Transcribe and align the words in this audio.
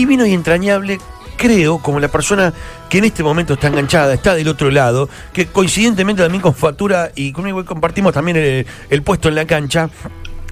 divino 0.00 0.24
y 0.26 0.32
entrañable, 0.32 0.98
creo, 1.36 1.78
como 1.78 2.00
la 2.00 2.08
persona 2.08 2.52
que 2.88 2.98
en 2.98 3.04
este 3.04 3.22
momento 3.22 3.54
está 3.54 3.68
enganchada, 3.68 4.12
está 4.14 4.34
del 4.34 4.48
otro 4.48 4.70
lado, 4.70 5.08
que 5.32 5.46
coincidentemente 5.46 6.22
también 6.22 6.42
con 6.42 6.54
Factura 6.54 7.10
y 7.14 7.32
conmigo 7.32 7.64
compartimos 7.64 8.12
también 8.12 8.64
el, 8.90 9.02
puesto 9.02 9.28
en 9.28 9.34
la 9.34 9.44
cancha. 9.46 9.90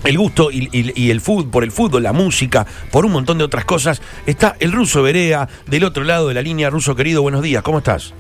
El 0.05 0.17
gusto 0.17 0.51
y, 0.53 0.69
y- 0.71 0.93
y 0.95 1.11
el 1.11 1.21
fútbol, 1.21 1.51
por 1.51 1.65
el 1.65 1.73
fútbol, 1.73 2.05
la 2.05 2.13
música, 2.13 2.65
por 2.93 3.05
un 3.05 3.11
montón 3.13 3.37
de 3.39 3.43
otras 3.45 3.65
cosas. 3.65 4.01
Está 4.27 4.55
el 4.61 4.71
ruso 4.71 5.03
Berea 5.03 5.49
del 5.67 5.83
otro 5.83 6.05
lado 6.05 6.29
de 6.29 6.35
la 6.35 6.43
línea. 6.43 6.71
Ruso 6.71 6.95
querido, 6.95 7.21
buenos 7.23 7.43
días, 7.43 7.62
¿cómo 7.65 7.79
estás? 7.79 8.15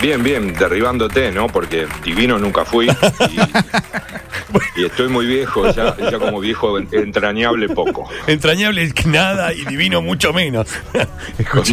Bien, 0.00 0.22
bien, 0.22 0.54
derribándote, 0.54 1.30
¿no? 1.30 1.46
Porque 1.48 1.86
divino 2.02 2.38
nunca 2.38 2.64
fui. 2.64 2.88
Y, 2.88 4.80
y 4.80 4.84
estoy 4.86 5.08
muy 5.08 5.26
viejo, 5.26 5.70
ya, 5.70 5.94
ya 5.96 6.18
como 6.18 6.40
viejo 6.40 6.78
entrañable 6.78 7.68
poco. 7.68 8.08
Entrañable 8.26 8.90
nada 9.06 9.52
y 9.52 9.64
divino 9.66 10.00
mucho 10.02 10.32
menos. 10.32 10.68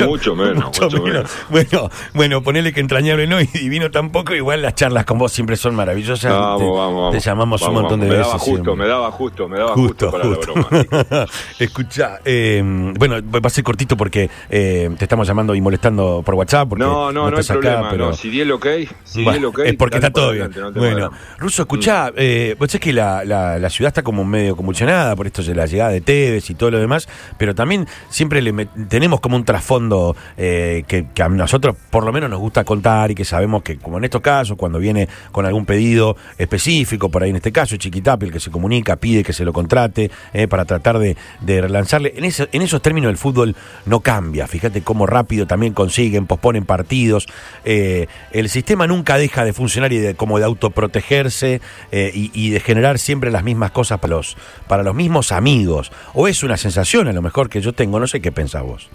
Mucho 0.08 0.36
menos, 0.36 0.66
mucho 0.82 1.02
menos. 1.02 1.30
Bueno, 1.50 1.90
bueno, 2.14 2.42
ponele 2.42 2.74
que 2.74 2.80
entrañable 2.80 3.28
no 3.28 3.40
y 3.40 3.46
divino 3.46 3.92
tampoco. 3.92 4.34
Igual 4.34 4.62
las 4.62 4.76
charlas 4.76 5.06
con 5.06 5.18
vos 5.18 5.32
siempre 5.32 5.56
son 5.56 5.76
maravillosas. 5.76 6.32
Vamos, 6.32 6.60
te, 6.60 6.66
vamos, 6.66 6.76
vamos. 6.78 7.12
te 7.14 7.20
llamamos 7.20 7.62
un 7.62 7.74
montón 7.74 8.00
de 8.00 8.06
me 8.08 8.12
veces. 8.16 8.28
Daba 8.28 8.40
justo, 8.40 8.54
siempre. 8.64 8.76
me 8.76 8.88
daba 8.88 9.12
justo, 9.12 9.48
me 9.50 9.58
daba 9.60 9.74
justo, 9.74 10.12
para 10.12 10.24
la 10.26 10.38
broma. 10.38 10.68
Escucha, 11.60 12.20
eh, 12.26 12.62
bueno, 12.98 13.16
va 13.32 13.40
a 13.44 13.50
ser 13.50 13.64
cortito 13.64 13.96
porque 13.98 14.30
eh, 14.50 14.90
te 14.98 15.06
estamos 15.06 15.28
llamando 15.28 15.54
y 15.56 15.62
molestando 15.62 16.22
por 16.26 16.36
WhatsApp. 16.36 16.70
Porque 16.70 16.84
No, 16.84 17.12
no, 17.12 17.30
no 17.30 17.36
hay 17.36 17.42
estás 17.42 17.52
acá, 17.58 17.60
problema. 17.62 17.90
pero- 17.92 18.06
no, 18.10 18.14
si 18.18 18.30
di 18.30 18.42
el 18.42 18.52
ok, 18.52 18.66
si 19.04 19.20
di 19.20 19.24
Bueno, 19.26 19.38
el 19.40 19.46
ok. 19.46 19.60
es 19.60 19.76
porque 19.76 19.98
está 19.98 20.10
todo 20.10 20.32
bien. 20.32 20.50
no 20.56 20.72
bueno. 20.72 21.12
Ruso, 21.38 21.62
escuchá, 21.62 22.12
eh, 22.16 22.56
vos 22.58 22.72
sabés 22.72 22.82
que 22.82 22.94
la, 22.94 23.24
la- 23.24 23.60
la 23.60 23.70
ciudad 23.70 23.90
está 23.90 24.02
como 24.04 24.26
medio 24.26 24.56
convulsionada 24.56 25.16
por 25.16 25.28
esto 25.28 25.44
de 25.44 25.54
la 25.56 25.66
llegada 25.68 25.92
de 25.92 26.02
Tevez 26.02 26.50
y 26.50 26.56
todo 26.56 26.72
lo 26.72 26.80
demás, 26.80 27.08
pero 27.38 27.54
también 27.54 27.88
siempre 28.10 28.42
le 28.42 28.66
tenemos 28.90 29.20
como 29.20 29.36
un 29.36 29.46
trasfondo 29.46 30.16
eh, 30.38 30.84
que, 30.88 31.06
que 31.14 31.22
a 31.24 31.30
nosotros 31.30 31.76
por 31.92 32.04
lo 32.04 32.12
menos 32.12 32.30
nos 32.30 32.40
gusta 32.40 32.64
contar 32.64 33.12
y 33.12 33.16
que 33.16 33.24
sabemos 33.26 33.62
que, 33.64 33.78
como 33.78 33.98
en 34.00 34.04
estos 34.06 34.22
casos, 34.22 34.58
cuando 34.58 34.80
viene 34.80 35.08
con 35.32 35.46
algún 35.46 35.66
pedido 35.66 36.18
específico, 36.38 37.10
por 37.10 37.24
ahí 37.24 37.30
en 37.30 37.36
este 37.36 37.52
caso, 37.52 37.76
Chiquitapi, 37.78 38.26
el 38.26 38.32
que 38.32 38.40
se 38.40 38.50
comunica, 38.50 38.96
pide 38.96 39.24
que 39.24 39.34
se 39.34 39.46
lo 39.46 39.54
contrate 39.54 40.10
eh, 40.34 40.48
para 40.48 40.66
tratar 40.66 40.98
de, 40.98 41.16
de 41.42 41.62
relanzarle. 41.62 42.14
En, 42.16 42.26
ese- 42.26 42.50
en 42.52 42.62
esos 42.62 42.82
términos 42.82 43.10
el 43.12 43.18
fútbol 43.18 43.56
no 43.86 44.00
cambia, 44.00 44.48
fíjate 44.48 44.82
cómo 44.82 45.06
rápido 45.06 45.46
también 45.46 45.74
consiguen, 45.74 46.26
posponen 46.26 46.66
partidos. 46.66 47.28
Eh, 47.66 48.07
el 48.32 48.50
sistema 48.50 48.88
nunca 48.88 49.18
deja 49.18 49.46
de 49.46 49.54
funcionar 49.54 49.94
y 49.94 49.98
de, 49.98 50.16
como 50.16 50.40
de 50.40 50.46
autoprotegerse 50.46 51.62
eh, 51.92 52.12
y, 52.14 52.32
y 52.34 52.50
de 52.50 52.60
generar 52.60 53.00
siempre 53.00 53.32
las 53.32 53.44
mismas 53.44 53.72
cosas 53.72 54.00
para 54.00 54.16
los, 54.16 54.38
para 54.68 54.84
los 54.84 54.96
mismos 54.96 55.32
amigos. 55.32 55.92
O 56.14 56.28
es 56.28 56.44
una 56.44 56.58
sensación 56.58 57.08
a 57.08 57.14
lo 57.14 57.22
mejor 57.22 57.50
que 57.50 57.62
yo 57.62 57.74
tengo, 57.74 58.00
no 58.00 58.08
sé 58.08 58.22
qué 58.22 58.32
pensás 58.32 58.64
vos. 58.64 58.90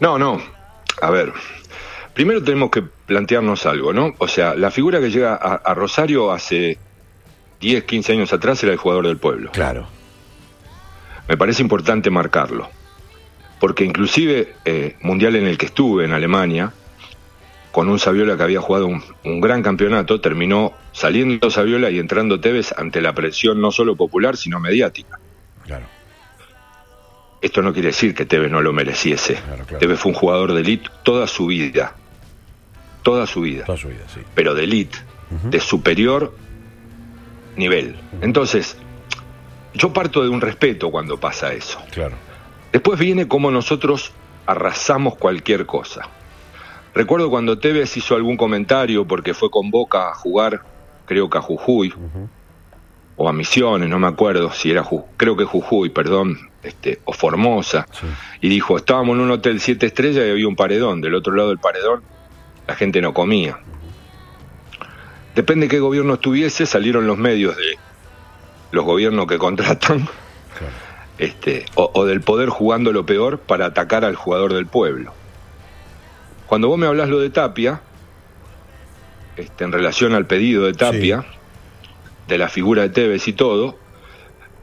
No, 0.00 0.18
no. 0.18 0.40
A 1.00 1.10
ver. 1.10 1.32
Primero 2.14 2.42
tenemos 2.42 2.70
que 2.70 2.82
plantearnos 2.82 3.64
algo, 3.66 3.92
¿no? 3.92 4.14
O 4.18 4.26
sea, 4.26 4.54
la 4.54 4.70
figura 4.70 4.98
que 5.00 5.10
llega 5.10 5.34
a, 5.34 5.54
a 5.54 5.74
Rosario 5.74 6.32
hace 6.32 6.78
10, 7.60 7.84
15 7.84 8.12
años 8.12 8.32
atrás 8.32 8.62
era 8.62 8.72
el 8.72 8.78
jugador 8.78 9.06
del 9.06 9.18
pueblo. 9.18 9.50
Claro. 9.52 9.86
Me 11.28 11.36
parece 11.36 11.62
importante 11.62 12.10
marcarlo. 12.10 12.68
Porque 13.60 13.84
inclusive 13.84 14.54
eh, 14.64 14.96
mundial 15.02 15.36
en 15.36 15.46
el 15.46 15.58
que 15.58 15.66
estuve 15.66 16.04
en 16.04 16.12
Alemania, 16.12 16.72
con 17.72 17.88
un 17.88 17.98
Saviola 17.98 18.36
que 18.36 18.42
había 18.42 18.60
jugado 18.60 18.86
un, 18.86 19.02
un 19.24 19.40
gran 19.40 19.62
campeonato, 19.62 20.20
terminó 20.20 20.72
saliendo 20.92 21.50
Saviola 21.50 21.90
y 21.90 21.98
entrando 21.98 22.40
Tevez 22.40 22.72
ante 22.76 23.00
la 23.00 23.14
presión 23.14 23.60
no 23.60 23.70
solo 23.70 23.96
popular, 23.96 24.36
sino 24.36 24.58
mediática. 24.58 25.18
Claro. 25.64 25.86
Esto 27.40 27.62
no 27.62 27.72
quiere 27.72 27.88
decir 27.88 28.14
que 28.14 28.26
Tevez 28.26 28.50
no 28.50 28.60
lo 28.62 28.72
mereciese. 28.72 29.34
Claro, 29.34 29.64
claro. 29.64 29.78
Tevez 29.78 30.00
fue 30.00 30.12
un 30.12 30.18
jugador 30.18 30.52
de 30.54 30.60
elite 30.60 30.90
toda 31.02 31.26
su 31.26 31.46
vida. 31.46 31.94
Toda 33.02 33.26
su 33.26 33.42
vida. 33.42 33.64
Toda 33.64 33.78
su 33.78 33.88
vida, 33.88 34.04
sí. 34.12 34.20
Pero 34.34 34.54
de 34.54 34.64
elite. 34.64 34.98
De 35.44 35.60
superior 35.60 36.34
nivel. 37.56 37.96
Entonces, 38.22 38.76
yo 39.74 39.92
parto 39.92 40.22
de 40.22 40.30
un 40.30 40.40
respeto 40.40 40.90
cuando 40.90 41.20
pasa 41.20 41.52
eso. 41.52 41.80
Claro. 41.92 42.16
Después 42.72 42.98
viene 42.98 43.28
cómo 43.28 43.50
nosotros 43.50 44.12
arrasamos 44.46 45.16
cualquier 45.16 45.66
cosa. 45.66 46.08
Recuerdo 46.98 47.30
cuando 47.30 47.58
Tevez 47.60 47.96
hizo 47.96 48.16
algún 48.16 48.36
comentario 48.36 49.06
porque 49.06 49.32
fue 49.32 49.50
con 49.52 49.70
Boca 49.70 50.08
a 50.10 50.14
jugar, 50.14 50.62
creo 51.06 51.30
que 51.30 51.38
a 51.38 51.40
Jujuy, 51.40 51.94
o 53.16 53.28
a 53.28 53.32
Misiones, 53.32 53.88
no 53.88 54.00
me 54.00 54.08
acuerdo 54.08 54.50
si 54.50 54.72
era 54.72 54.82
Ju- 54.82 55.04
creo 55.16 55.36
que 55.36 55.44
Jujuy, 55.44 55.90
perdón, 55.90 56.36
este, 56.60 56.98
o 57.04 57.12
Formosa, 57.12 57.86
Sí. 57.92 58.04
y 58.40 58.48
dijo, 58.48 58.76
estábamos 58.76 59.14
en 59.14 59.20
un 59.20 59.30
hotel 59.30 59.60
siete 59.60 59.86
estrellas 59.86 60.26
y 60.26 60.30
había 60.30 60.48
un 60.48 60.56
paredón, 60.56 61.00
del 61.00 61.14
otro 61.14 61.32
lado 61.34 61.50
del 61.50 61.58
paredón 61.58 62.02
la 62.66 62.74
gente 62.74 63.00
no 63.00 63.14
comía. 63.14 63.60
Depende 65.36 65.68
qué 65.68 65.78
gobierno 65.78 66.14
estuviese, 66.14 66.66
salieron 66.66 67.06
los 67.06 67.16
medios 67.16 67.56
de 67.56 67.78
los 68.72 68.84
gobiernos 68.84 69.28
que 69.28 69.38
contratan 69.38 69.98
Claro. 70.58 70.72
este, 71.18 71.64
o, 71.76 71.92
o 71.94 72.04
del 72.06 72.22
poder 72.22 72.48
jugando 72.48 72.92
lo 72.92 73.06
peor 73.06 73.38
para 73.38 73.66
atacar 73.66 74.04
al 74.04 74.16
jugador 74.16 74.52
del 74.52 74.66
pueblo. 74.66 75.12
Cuando 76.48 76.68
vos 76.68 76.78
me 76.78 76.86
hablas 76.86 77.10
lo 77.10 77.20
de 77.20 77.28
Tapia, 77.28 77.82
este, 79.36 79.64
en 79.64 79.72
relación 79.72 80.14
al 80.14 80.26
pedido 80.26 80.64
de 80.64 80.72
Tapia, 80.72 81.24
de 82.26 82.38
la 82.38 82.48
figura 82.48 82.82
de 82.82 82.88
Tevez 82.88 83.28
y 83.28 83.34
todo, 83.34 83.78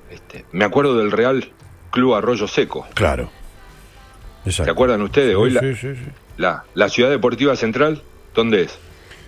este, 0.10 0.46
me 0.52 0.66
acuerdo 0.66 0.98
del 0.98 1.12
Real 1.12 1.52
Club 1.92 2.16
Arroyo 2.16 2.48
Seco. 2.48 2.88
Claro. 2.96 3.30
¿Se 4.48 4.70
acuerdan 4.70 5.02
ustedes? 5.04 5.36
Hoy 5.36 5.52
sí. 5.80 5.96
la, 6.38 6.66
la 6.74 6.90
ciudad 6.90 7.10
deportiva 7.12 7.56
central, 7.56 8.02
¿dónde 8.34 8.64
es? 8.64 8.80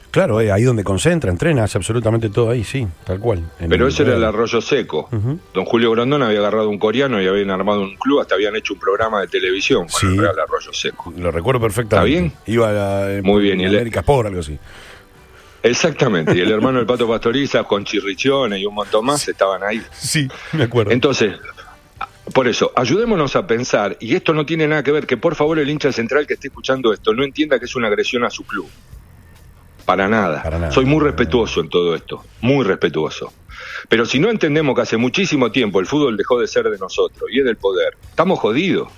Claro, 0.09 0.39
eh, 0.41 0.51
ahí 0.51 0.63
donde 0.63 0.83
concentra, 0.83 1.29
entrena, 1.29 1.65
hace 1.65 1.77
absolutamente 1.77 2.29
todo 2.29 2.49
ahí, 2.49 2.63
sí, 2.63 2.87
tal 3.03 3.19
cual. 3.19 3.43
Pero 3.59 3.85
el 3.85 3.91
ese 3.91 4.03
era 4.03 4.15
el. 4.15 4.23
Arroyo 4.23 4.61
Seco. 4.61 5.09
Don 5.53 5.65
Julio 5.65 5.91
Grondón 5.91 6.23
había 6.23 6.39
agarrado 6.39 6.69
un 6.69 6.79
coreano 6.79 7.21
y 7.21 7.27
habían 7.27 7.51
armado 7.51 7.81
un 7.81 7.95
club, 7.97 8.21
hasta 8.21 8.35
habían 8.35 8.55
hecho 8.55 8.73
un 8.73 8.79
programa 8.79 9.21
de 9.21 9.27
televisión 9.27 9.81
con 9.87 9.99
Sí. 9.99 10.07
el 10.07 10.17
Real 10.17 10.39
Arroyo 10.39 10.73
Seco. 10.73 11.13
Lo 11.17 11.29
recuerdo 11.29 11.59
perfectamente. 11.61 12.11
¿Está 12.15 12.21
bien? 12.21 12.33
Iba 12.47 12.69
a 12.69 12.71
la, 12.73 13.11
eh, 13.13 13.21
Muy 13.21 13.43
bien, 13.43 13.59
y 13.59 13.65
el- 13.65 13.75
América 13.75 13.99
Sport, 13.99 14.27
algo 14.27 14.39
así. 14.39 14.57
Exactamente, 15.63 16.35
y 16.35 16.39
el 16.41 16.51
hermano 16.51 16.77
del 16.77 16.87
Pato 16.87 17.07
Pastoriza 17.07 17.63
con 17.63 17.83
Chirrichones 17.83 18.59
y 18.59 18.65
un 18.65 18.75
montón 18.75 19.05
más 19.05 19.27
estaban 19.27 19.61
ahí. 19.63 19.81
Sí, 19.91 20.27
me 20.53 20.63
acuerdo. 20.63 20.91
Entonces, 20.91 21.35
por 22.33 22.47
eso, 22.47 22.71
ayudémonos 22.75 23.35
a 23.35 23.45
pensar, 23.47 23.97
y 23.99 24.15
esto 24.15 24.33
no 24.33 24.45
tiene 24.45 24.67
nada 24.67 24.83
que 24.83 24.91
ver, 24.91 25.05
que 25.05 25.17
por 25.17 25.35
favor 25.35 25.59
el 25.59 25.69
hincha 25.69 25.91
central 25.91 26.25
que 26.27 26.35
esté 26.35 26.47
escuchando 26.47 26.93
esto 26.93 27.13
no 27.13 27.23
entienda 27.23 27.59
que 27.59 27.65
es 27.65 27.75
una 27.75 27.87
agresión 27.87 28.23
a 28.23 28.29
su 28.29 28.43
club. 28.43 28.67
Para 29.87 30.09
nada. 30.09 30.43
Para 30.43 30.59
nada. 30.59 30.73
Soy 30.73 30.83
muy 30.83 31.01
respetuoso 31.01 31.61
en 31.61 31.69
todo 31.69 31.95
esto, 31.95 32.25
muy 32.41 32.65
respetuoso. 32.65 33.31
Pero 33.87 34.05
si 34.05 34.19
no 34.19 34.29
entendemos 34.29 34.75
que 34.75 34.81
hace 34.81 34.97
muchísimo 34.97 35.49
tiempo 35.49 35.79
el 35.79 35.85
fútbol 35.85 36.17
dejó 36.17 36.41
de 36.41 36.47
ser 36.47 36.69
de 36.69 36.77
nosotros 36.77 37.29
y 37.31 37.39
es 37.39 37.45
del 37.45 37.55
poder, 37.55 37.97
estamos 38.01 38.37
jodidos. 38.37 38.89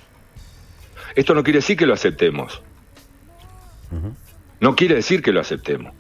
Esto 1.14 1.36
no 1.36 1.44
quiere 1.44 1.60
decir 1.60 1.78
que 1.78 1.86
lo 1.86 1.94
aceptemos. 1.94 2.64
No 4.60 4.76
quiere 4.76 4.96
decir 4.96 5.22
que 5.22 5.32
lo 5.32 5.42
aceptemos. 5.42 5.94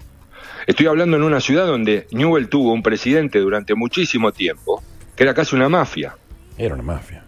Estoy 0.66 0.88
hablando 0.88 1.17
en 1.17 1.23
una 1.23 1.39
ciudad 1.39 1.67
donde 1.67 2.07
Newell 2.09 2.49
tuvo 2.49 2.73
un 2.73 2.81
presidente 2.81 3.38
durante 3.38 3.75
muchísimo 3.75 4.31
tiempo, 4.31 4.81
que 5.16 5.22
era 5.22 5.35
casi 5.35 5.55
una 5.55 5.69
mafia. 5.69 6.17
Era 6.57 6.73
una 6.73 6.83
mafia. 6.83 7.25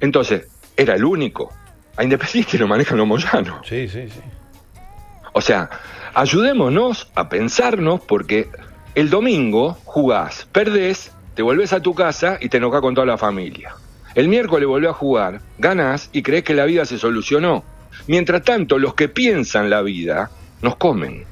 Entonces, 0.00 0.48
era 0.74 0.94
el 0.94 1.04
único. 1.04 1.52
A 1.98 2.02
Independiente 2.02 2.56
lo 2.56 2.66
manejan 2.66 2.96
los 2.96 3.06
moyanos. 3.06 3.66
Sí, 3.68 3.86
sí, 3.88 4.08
sí. 4.08 4.20
O 5.32 5.40
sea, 5.40 5.70
ayudémonos 6.14 7.10
a 7.14 7.28
pensarnos 7.28 8.00
porque 8.00 8.50
el 8.94 9.10
domingo 9.10 9.78
jugás, 9.84 10.48
perdés, 10.52 11.12
te 11.34 11.42
volvés 11.42 11.72
a 11.72 11.80
tu 11.80 11.94
casa 11.94 12.38
y 12.40 12.48
te 12.48 12.56
enojás 12.56 12.80
con 12.80 12.94
toda 12.94 13.06
la 13.06 13.18
familia. 13.18 13.74
El 14.14 14.28
miércoles 14.28 14.66
volvés 14.66 14.90
a 14.90 14.94
jugar, 14.94 15.40
ganás 15.58 16.10
y 16.12 16.22
crees 16.22 16.42
que 16.42 16.54
la 16.54 16.64
vida 16.64 16.84
se 16.84 16.98
solucionó. 16.98 17.64
Mientras 18.08 18.42
tanto, 18.42 18.78
los 18.78 18.94
que 18.94 19.08
piensan 19.08 19.70
la 19.70 19.82
vida 19.82 20.30
nos 20.62 20.76
comen. 20.76 21.24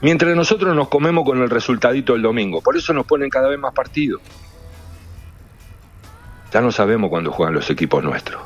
Mientras 0.00 0.34
nosotros 0.36 0.74
nos 0.74 0.88
comemos 0.88 1.24
con 1.24 1.40
el 1.42 1.50
resultadito 1.50 2.12
del 2.12 2.22
domingo. 2.22 2.60
Por 2.60 2.76
eso 2.76 2.92
nos 2.92 3.06
ponen 3.06 3.30
cada 3.30 3.48
vez 3.48 3.58
más 3.58 3.72
partidos. 3.72 4.20
Ya 6.52 6.60
no 6.60 6.70
sabemos 6.70 7.08
cuándo 7.08 7.32
juegan 7.32 7.54
los 7.54 7.68
equipos 7.70 8.02
nuestros. 8.02 8.42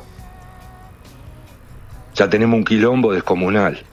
Ya 2.17 2.31
tenemos 2.31 2.57
un 2.57 2.65
quilombo 2.65 3.13
descomunal. 3.13 3.85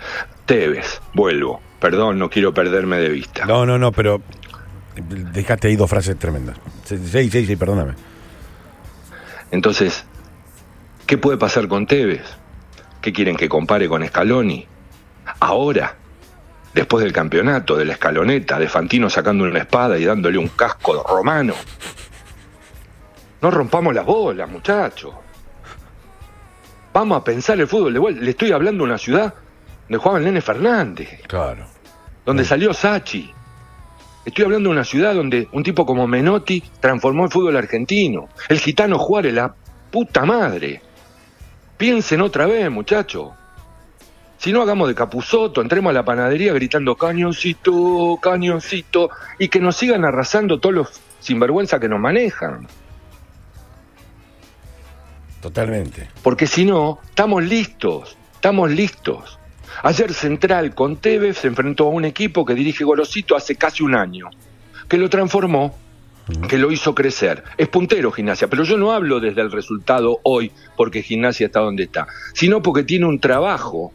Tevez, 0.45 1.01
vuelvo. 1.13 1.61
Perdón, 1.79 2.17
no 2.17 2.29
quiero 2.29 2.53
perderme 2.53 2.97
de 2.97 3.09
vista. 3.09 3.45
No, 3.45 3.65
no, 3.65 3.77
no, 3.77 3.91
pero 3.91 4.21
dejaste 4.95 5.67
ahí 5.67 5.75
dos 5.75 5.89
frases 5.89 6.17
tremendas. 6.17 6.57
Sí, 6.85 6.97
sí, 6.97 7.29
sí, 7.29 7.45
sí, 7.45 7.55
perdóname. 7.57 7.93
Entonces, 9.51 10.05
¿qué 11.05 11.17
puede 11.17 11.37
pasar 11.37 11.67
con 11.67 11.85
Tevez? 11.85 12.23
¿Qué 13.01 13.11
quieren 13.11 13.35
que 13.35 13.49
compare 13.49 13.89
con 13.89 14.07
Scaloni? 14.07 14.65
Ahora, 15.41 15.95
después 16.73 17.03
del 17.03 17.11
campeonato, 17.11 17.75
de 17.75 17.83
la 17.83 17.93
escaloneta, 17.93 18.57
de 18.57 18.69
Fantino 18.69 19.09
sacando 19.09 19.43
una 19.43 19.59
espada 19.59 19.97
y 19.97 20.05
dándole 20.05 20.37
un 20.37 20.47
casco 20.47 21.03
romano. 21.03 21.53
No 23.41 23.51
rompamos 23.51 23.93
las 23.93 24.05
bolas, 24.05 24.49
muchachos. 24.49 25.13
Vamos 26.93 27.19
a 27.19 27.23
pensar 27.23 27.59
el 27.59 27.67
fútbol 27.67 27.93
de 27.93 27.99
vuelta. 27.99 28.21
Le 28.21 28.31
estoy 28.31 28.51
hablando 28.51 28.83
de 28.83 28.89
una 28.89 28.97
ciudad 28.97 29.33
donde 29.87 29.97
jugaba 29.97 30.19
el 30.19 30.25
Nene 30.25 30.41
Fernández, 30.41 31.21
Claro. 31.27 31.65
donde 32.25 32.45
salió 32.45 32.73
Sachi. 32.73 33.33
Estoy 34.25 34.45
hablando 34.45 34.69
de 34.69 34.75
una 34.75 34.83
ciudad 34.85 35.13
donde 35.15 35.49
un 35.51 35.63
tipo 35.63 35.85
como 35.85 36.07
Menotti 36.07 36.63
transformó 36.79 37.25
el 37.25 37.31
fútbol 37.31 37.57
argentino. 37.57 38.29
El 38.47 38.59
gitano 38.59 38.97
Juárez, 38.97 39.33
la 39.33 39.53
puta 39.91 40.23
madre. 40.25 40.81
Piensen 41.77 42.21
otra 42.21 42.45
vez, 42.45 42.69
muchachos. 42.71 43.31
Si 44.37 44.51
no 44.53 44.61
hagamos 44.61 44.87
de 44.87 44.95
Capuzoto, 44.95 45.61
entremos 45.61 45.89
a 45.89 45.93
la 45.93 46.05
panadería 46.05 46.53
gritando 46.53 46.95
cañoncito, 46.95 48.17
cañoncito, 48.21 49.09
y 49.39 49.47
que 49.49 49.59
nos 49.59 49.75
sigan 49.77 50.05
arrasando 50.05 50.59
todos 50.59 50.75
los 50.75 51.01
sinvergüenza 51.19 51.79
que 51.79 51.89
nos 51.89 51.99
manejan. 51.99 52.67
Totalmente. 55.43 56.07
Porque 56.21 56.47
si 56.47 56.63
no, 56.63 56.99
estamos 57.03 57.43
listos, 57.43 58.15
estamos 58.33 58.71
listos. 58.71 59.37
Ayer 59.83 60.13
Central 60.13 60.73
con 60.73 60.95
Tevez 60.95 61.39
se 61.39 61.47
enfrentó 61.47 61.87
a 61.87 61.89
un 61.89 62.05
equipo 62.05 62.45
que 62.45 62.53
dirige 62.53 62.85
Gorosito 62.85 63.35
hace 63.35 63.57
casi 63.57 63.83
un 63.83 63.93
año, 63.93 64.29
que 64.87 64.97
lo 64.97 65.09
transformó, 65.09 65.75
que 66.47 66.57
lo 66.57 66.71
hizo 66.71 66.95
crecer. 66.95 67.43
Es 67.57 67.67
puntero 67.67 68.09
gimnasia, 68.09 68.47
pero 68.47 68.63
yo 68.63 68.77
no 68.77 68.93
hablo 68.93 69.19
desde 69.19 69.41
el 69.41 69.51
resultado 69.51 70.21
hoy 70.23 70.49
porque 70.77 71.03
gimnasia 71.03 71.47
está 71.47 71.59
donde 71.59 71.83
está, 71.83 72.07
sino 72.33 72.61
porque 72.61 72.83
tiene 72.83 73.05
un 73.05 73.19
trabajo 73.19 73.91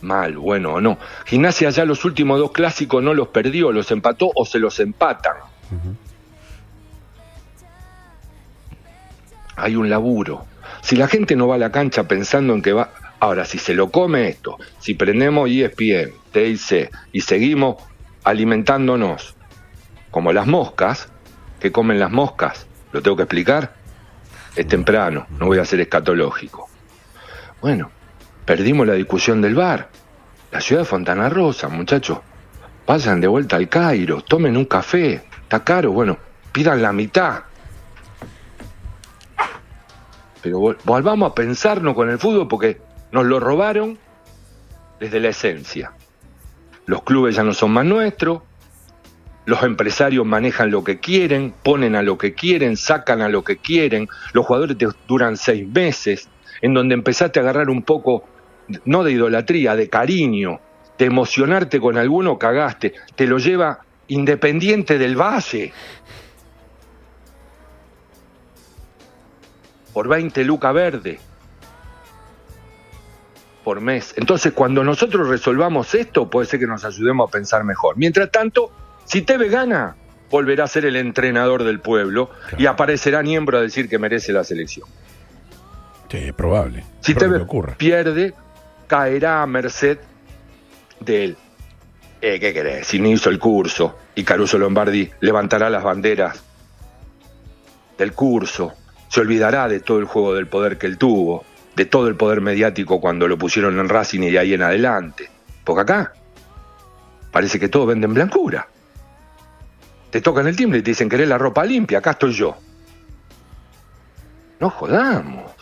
mal, 0.00 0.38
bueno 0.38 0.72
o 0.72 0.80
no. 0.80 0.98
Gimnasia 1.24 1.70
ya 1.70 1.84
los 1.84 2.04
últimos 2.04 2.40
dos 2.40 2.50
clásicos 2.50 3.00
no 3.00 3.14
los 3.14 3.28
perdió, 3.28 3.70
los 3.70 3.92
empató 3.92 4.32
o 4.34 4.44
se 4.44 4.58
los 4.58 4.80
empatan. 4.80 5.36
Hay 9.58 9.76
un 9.76 9.90
laburo. 9.90 10.46
Si 10.82 10.96
la 10.96 11.08
gente 11.08 11.36
no 11.36 11.48
va 11.48 11.56
a 11.56 11.58
la 11.58 11.72
cancha 11.72 12.04
pensando 12.08 12.54
en 12.54 12.62
que 12.62 12.72
va... 12.72 12.90
Ahora, 13.20 13.44
si 13.44 13.58
se 13.58 13.74
lo 13.74 13.90
come 13.90 14.28
esto, 14.28 14.58
si 14.78 14.94
prendemos 14.94 15.50
ESPN, 15.50 16.12
TIC 16.30 16.90
y 17.12 17.20
seguimos 17.20 17.82
alimentándonos 18.22 19.34
como 20.12 20.32
las 20.32 20.46
moscas, 20.46 21.08
que 21.58 21.72
comen 21.72 21.98
las 21.98 22.12
moscas, 22.12 22.66
¿lo 22.92 23.02
tengo 23.02 23.16
que 23.16 23.24
explicar? 23.24 23.74
Es 24.54 24.68
temprano, 24.68 25.26
no 25.38 25.46
voy 25.46 25.58
a 25.58 25.64
ser 25.64 25.80
escatológico. 25.80 26.68
Bueno, 27.60 27.90
perdimos 28.44 28.86
la 28.86 28.94
discusión 28.94 29.42
del 29.42 29.56
bar. 29.56 29.88
La 30.52 30.60
ciudad 30.60 30.82
de 30.82 30.86
Fontana 30.86 31.28
Rosa, 31.28 31.68
muchachos. 31.68 32.20
Vayan 32.86 33.20
de 33.20 33.26
vuelta 33.26 33.56
al 33.56 33.68
Cairo, 33.68 34.22
tomen 34.22 34.56
un 34.56 34.64
café. 34.64 35.24
Está 35.42 35.64
caro, 35.64 35.90
bueno, 35.90 36.16
pidan 36.52 36.80
la 36.80 36.92
mitad. 36.92 37.42
Pero 40.42 40.60
vol- 40.60 40.78
volvamos 40.84 41.30
a 41.30 41.34
pensarnos 41.34 41.94
con 41.94 42.10
el 42.10 42.18
fútbol 42.18 42.48
porque 42.48 42.78
nos 43.12 43.26
lo 43.26 43.40
robaron 43.40 43.98
desde 45.00 45.20
la 45.20 45.28
esencia. 45.28 45.92
Los 46.86 47.02
clubes 47.02 47.36
ya 47.36 47.42
no 47.42 47.52
son 47.52 47.72
más 47.72 47.84
nuestros, 47.84 48.42
los 49.44 49.62
empresarios 49.62 50.26
manejan 50.26 50.70
lo 50.70 50.84
que 50.84 51.00
quieren, 51.00 51.54
ponen 51.62 51.96
a 51.96 52.02
lo 52.02 52.18
que 52.18 52.34
quieren, 52.34 52.76
sacan 52.76 53.22
a 53.22 53.28
lo 53.28 53.42
que 53.44 53.56
quieren, 53.56 54.08
los 54.32 54.44
jugadores 54.46 54.76
te 54.76 54.86
duran 55.06 55.36
seis 55.36 55.66
meses, 55.66 56.28
en 56.60 56.74
donde 56.74 56.94
empezaste 56.94 57.38
a 57.38 57.42
agarrar 57.42 57.70
un 57.70 57.82
poco, 57.82 58.24
no 58.84 59.04
de 59.04 59.12
idolatría, 59.12 59.74
de 59.74 59.88
cariño, 59.88 60.60
de 60.98 61.04
emocionarte 61.06 61.80
con 61.80 61.96
alguno, 61.96 62.38
cagaste, 62.38 62.94
te 63.14 63.26
lo 63.26 63.38
lleva 63.38 63.80
Independiente 64.10 64.96
del 64.98 65.16
Valle. 65.16 65.72
Por 69.98 70.06
20 70.06 70.44
lucas 70.44 70.72
verde. 70.72 71.18
Por 73.64 73.80
mes. 73.80 74.14
Entonces, 74.16 74.52
cuando 74.52 74.84
nosotros 74.84 75.26
resolvamos 75.26 75.92
esto, 75.92 76.30
puede 76.30 76.46
ser 76.46 76.60
que 76.60 76.68
nos 76.68 76.84
ayudemos 76.84 77.28
a 77.28 77.32
pensar 77.32 77.64
mejor. 77.64 77.96
Mientras 77.96 78.30
tanto, 78.30 78.70
si 79.04 79.22
Teve 79.22 79.48
gana, 79.48 79.96
volverá 80.30 80.62
a 80.62 80.68
ser 80.68 80.84
el 80.84 80.94
entrenador 80.94 81.64
del 81.64 81.80
pueblo 81.80 82.30
y 82.56 82.66
aparecerá 82.66 83.24
Niembro 83.24 83.58
a 83.58 83.60
decir 83.60 83.88
que 83.88 83.98
merece 83.98 84.32
la 84.32 84.44
selección. 84.44 84.86
Sí, 86.08 86.18
es 86.18 86.32
probable. 86.32 86.84
Si 87.00 87.14
Probable 87.14 87.42
ocurra. 87.42 87.74
pierde, 87.76 88.34
caerá 88.86 89.42
a 89.42 89.48
merced 89.48 89.98
de 91.00 91.24
él. 91.24 91.36
Eh, 92.20 92.38
¿Qué 92.38 92.54
querés? 92.54 92.86
Si 92.86 93.00
no 93.00 93.08
hizo 93.08 93.30
el 93.30 93.40
curso 93.40 93.98
y 94.14 94.22
Caruso 94.22 94.58
Lombardi 94.58 95.10
levantará 95.18 95.68
las 95.68 95.82
banderas 95.82 96.40
del 97.98 98.12
curso, 98.12 98.74
se 99.08 99.20
olvidará 99.20 99.68
de 99.68 99.80
todo 99.80 99.98
el 99.98 100.04
juego 100.04 100.34
del 100.34 100.46
poder 100.46 100.78
que 100.78 100.86
él 100.86 100.98
tuvo, 100.98 101.44
de 101.76 101.86
todo 101.86 102.08
el 102.08 102.16
poder 102.16 102.40
mediático 102.40 103.00
cuando 103.00 103.28
lo 103.28 103.38
pusieron 103.38 103.78
en 103.78 103.88
Racing 103.88 104.20
y 104.22 104.30
de 104.30 104.38
ahí 104.38 104.54
en 104.54 104.62
adelante. 104.62 105.28
Porque 105.64 105.82
acá 105.82 106.12
parece 107.30 107.58
que 107.58 107.68
todos 107.68 107.86
venden 107.86 108.14
blancura. 108.14 108.68
Te 110.10 110.20
tocan 110.20 110.46
el 110.46 110.56
timbre 110.56 110.78
y 110.78 110.82
te 110.82 110.90
dicen, 110.90 111.08
¿querés 111.08 111.28
la 111.28 111.38
ropa 111.38 111.64
limpia? 111.64 111.98
Acá 111.98 112.12
estoy 112.12 112.32
yo. 112.32 112.56
No 114.60 114.70
jodamos. 114.70 115.52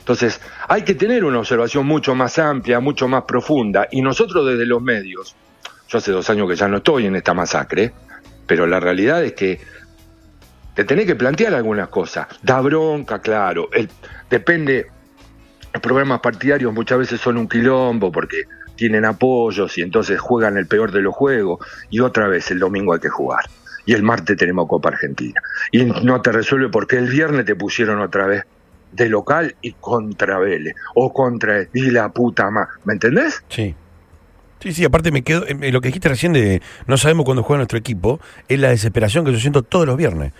Entonces, 0.00 0.40
hay 0.68 0.82
que 0.82 0.94
tener 0.94 1.24
una 1.24 1.38
observación 1.38 1.86
mucho 1.86 2.14
más 2.14 2.38
amplia, 2.38 2.80
mucho 2.80 3.06
más 3.06 3.24
profunda, 3.24 3.86
y 3.90 4.02
nosotros 4.02 4.46
desde 4.46 4.66
los 4.66 4.82
medios, 4.82 5.36
yo 5.88 5.98
hace 5.98 6.10
dos 6.10 6.28
años 6.30 6.48
que 6.48 6.56
ya 6.56 6.66
no 6.68 6.78
estoy 6.78 7.06
en 7.06 7.16
esta 7.16 7.32
masacre, 7.32 7.92
pero 8.46 8.66
la 8.66 8.80
realidad 8.80 9.22
es 9.22 9.34
que 9.34 9.60
te 10.74 10.84
tenés 10.84 11.06
que 11.06 11.14
plantear 11.16 11.54
algunas 11.54 11.88
cosas. 11.88 12.26
Da 12.42 12.60
bronca, 12.60 13.20
claro, 13.20 13.68
el- 13.72 13.88
depende, 14.28 14.86
los 15.72 15.82
programas 15.82 16.20
partidarios 16.20 16.72
muchas 16.72 16.98
veces 16.98 17.20
son 17.20 17.36
un 17.38 17.48
quilombo 17.48 18.10
porque 18.12 18.44
tienen 18.76 19.04
apoyos 19.04 19.76
y 19.78 19.82
entonces 19.82 20.18
juegan 20.18 20.56
el 20.56 20.66
peor 20.66 20.90
de 20.90 21.02
los 21.02 21.14
juegos, 21.14 21.58
y 21.90 22.00
otra 22.00 22.28
vez 22.28 22.50
el 22.50 22.58
domingo 22.58 22.94
hay 22.94 23.00
que 23.00 23.08
jugar. 23.10 23.44
Y 23.86 23.92
el 23.94 24.02
martes 24.02 24.36
tenemos 24.36 24.68
Copa 24.68 24.90
Argentina. 24.90 25.40
Y 25.72 25.84
no 25.84 26.20
te 26.22 26.32
resuelve 26.32 26.68
porque 26.68 26.96
el 26.96 27.08
viernes 27.08 27.44
te 27.46 27.56
pusieron 27.56 28.00
otra 28.00 28.26
vez 28.26 28.44
de 28.92 29.08
local 29.08 29.54
y 29.62 29.72
contra 29.72 30.38
Vélez. 30.38 30.74
O 30.94 31.12
contra 31.12 31.62
y 31.72 31.90
la 31.90 32.08
puta 32.10 32.50
más. 32.50 32.68
¿Me 32.84 32.92
entendés? 32.92 33.42
Sí. 33.48 33.74
Sí, 34.60 34.72
sí, 34.72 34.84
aparte 34.84 35.10
me 35.10 35.22
quedo. 35.22 35.46
eh, 35.46 35.72
lo 35.72 35.80
que 35.80 35.88
dijiste 35.88 36.08
recién 36.10 36.32
de 36.34 36.60
no 36.86 36.96
sabemos 36.98 37.24
cuándo 37.24 37.42
juega 37.42 37.58
nuestro 37.58 37.78
equipo 37.78 38.20
es 38.48 38.58
la 38.60 38.68
desesperación 38.68 39.24
que 39.24 39.32
yo 39.32 39.40
siento 39.40 39.62
todos 39.62 39.86
los 39.86 39.96
viernes. 39.96 40.32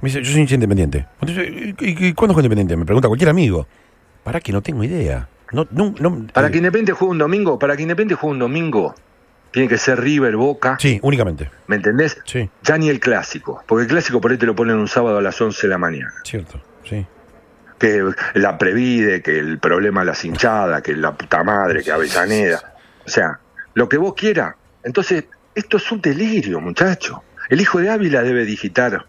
Me 0.00 0.08
dice, 0.08 0.22
yo 0.22 0.30
soy 0.32 0.40
hincha 0.42 0.54
independiente. 0.54 1.06
Entonces, 1.20 1.48
¿y, 1.50 1.74
y- 1.84 2.06
y 2.08 2.12
cuándo 2.12 2.34
juega 2.34 2.46
independiente? 2.46 2.76
Me 2.76 2.84
pregunta 2.84 3.08
cualquier 3.08 3.30
amigo. 3.30 3.66
Para 4.24 4.40
que 4.40 4.52
no 4.52 4.62
tengo 4.62 4.84
idea. 4.84 5.28
No, 5.52 5.66
no, 5.70 5.94
no, 5.98 6.26
Para 6.32 6.48
eh, 6.48 6.50
que 6.50 6.58
Independiente 6.58 6.92
juegue 6.92 7.12
un 7.12 7.18
domingo, 7.18 7.58
para 7.58 7.74
que 7.76 7.82
Independiente 7.82 8.14
juegue 8.20 8.32
un 8.34 8.38
domingo, 8.38 8.94
tiene 9.50 9.66
que 9.68 9.78
ser 9.78 9.98
River, 10.00 10.36
Boca. 10.36 10.76
Sí, 10.78 10.98
únicamente. 11.02 11.50
¿Me 11.66 11.76
entendés? 11.76 12.18
Sí, 12.26 12.50
Ya 12.62 12.76
ni 12.76 12.90
el 12.90 13.00
clásico. 13.00 13.62
Porque 13.66 13.82
el 13.84 13.88
clásico 13.88 14.20
por 14.20 14.30
ahí 14.30 14.36
te 14.38 14.44
lo 14.46 14.54
ponen 14.54 14.76
un 14.76 14.88
sábado 14.88 15.18
a 15.18 15.22
las 15.22 15.40
11 15.40 15.66
de 15.66 15.68
la 15.70 15.78
mañana. 15.78 16.12
cierto. 16.24 16.60
Sí. 16.84 17.06
que 17.78 18.02
la 18.34 18.58
previde, 18.58 19.22
que 19.22 19.38
el 19.38 19.58
problema 19.58 20.00
de 20.00 20.06
las 20.06 20.24
hinchadas, 20.24 20.82
que 20.82 20.94
la 20.94 21.12
puta 21.16 21.42
madre, 21.44 21.82
que 21.82 21.92
Avellaneda. 21.92 22.74
O 23.06 23.08
sea, 23.08 23.38
lo 23.74 23.88
que 23.88 23.96
vos 23.96 24.14
quieras. 24.14 24.54
Entonces, 24.82 25.24
esto 25.54 25.76
es 25.78 25.90
un 25.92 26.00
delirio, 26.02 26.60
muchacho. 26.60 27.22
El 27.48 27.60
hijo 27.60 27.78
de 27.80 27.88
Ávila 27.88 28.22
debe 28.22 28.44
digitar 28.44 29.06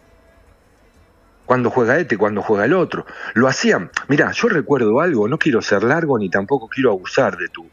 cuando 1.50 1.68
juega 1.68 1.98
este, 1.98 2.16
cuando 2.16 2.42
juega 2.42 2.64
el 2.64 2.72
otro. 2.72 3.04
Lo 3.34 3.48
hacían. 3.48 3.90
Mira, 4.06 4.30
yo 4.30 4.48
recuerdo 4.48 5.00
algo, 5.00 5.26
no 5.26 5.36
quiero 5.36 5.60
ser 5.60 5.82
largo 5.82 6.16
ni 6.16 6.30
tampoco 6.30 6.68
quiero 6.68 6.92
abusar 6.92 7.36
de 7.36 7.48
tu 7.48 7.68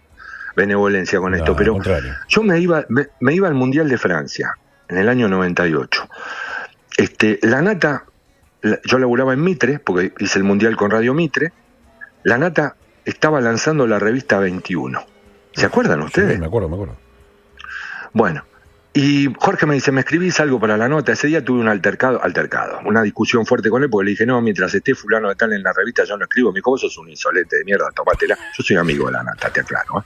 benevolencia 0.55 1.19
con 1.19 1.29
No, 1.29 1.37
esto, 1.37 1.55
pero 1.55 1.77
yo 2.27 2.41
me 2.41 2.59
iba, 2.59 2.85
me, 2.89 3.09
me 3.19 3.35
iba 3.35 3.47
al 3.47 3.53
Mundial 3.53 3.87
de 3.87 3.99
Francia 3.99 4.57
en 4.87 4.97
el 4.97 5.07
año 5.07 5.27
98. 5.27 6.09
Este, 6.97 7.37
la 7.43 7.61
nata, 7.61 8.05
yo 8.83 8.97
laburaba 8.97 9.33
en 9.33 9.43
Mitre, 9.43 9.77
porque 9.77 10.11
hice 10.17 10.39
el 10.39 10.43
Mundial 10.43 10.75
con 10.75 10.89
Radio 10.89 11.13
Mitre. 11.13 11.53
La 12.23 12.39
nata 12.39 12.77
estaba 13.05 13.41
lanzando 13.41 13.85
la 13.85 13.99
revista 13.99 14.39
21. 14.39 15.05
¿Se 15.53 15.67
acuerdan 15.67 16.01
ustedes? 16.01 16.33
Sí, 16.33 16.39
me 16.39 16.47
acuerdo, 16.47 16.67
me 16.67 16.77
acuerdo. 16.77 16.95
Bueno, 18.11 18.43
y 18.99 19.33
Jorge 19.37 19.65
me 19.65 19.75
dice, 19.75 19.91
¿me 19.91 20.01
escribís 20.01 20.39
algo 20.39 20.59
para 20.59 20.75
la 20.75 20.87
nota? 20.89 21.11
Ese 21.11 21.27
día 21.27 21.43
tuve 21.45 21.59
un 21.59 21.67
altercado, 21.67 22.23
altercado, 22.23 22.79
una 22.85 23.03
discusión 23.03 23.45
fuerte 23.45 23.69
con 23.69 23.83
él, 23.83 23.89
porque 23.89 24.05
le 24.05 24.11
dije, 24.11 24.25
no, 24.25 24.41
mientras 24.41 24.73
esté 24.73 24.95
fulano 24.95 25.29
de 25.29 25.35
tal 25.35 25.53
en 25.53 25.61
la 25.61 25.71
revista, 25.71 26.03
yo 26.03 26.17
no 26.17 26.23
escribo. 26.23 26.51
Me 26.51 26.57
dijo, 26.57 26.71
vos 26.71 26.81
sos 26.81 26.97
un 26.97 27.09
insolente 27.09 27.57
de 27.57 27.63
mierda, 27.63 27.89
tomátela. 27.95 28.35
Yo 28.57 28.63
soy 28.63 28.75
amigo 28.77 29.05
de 29.05 29.11
la 29.13 29.23
nata, 29.23 29.49
te 29.51 29.61
aclaro. 29.61 29.99
¿eh? 29.99 30.03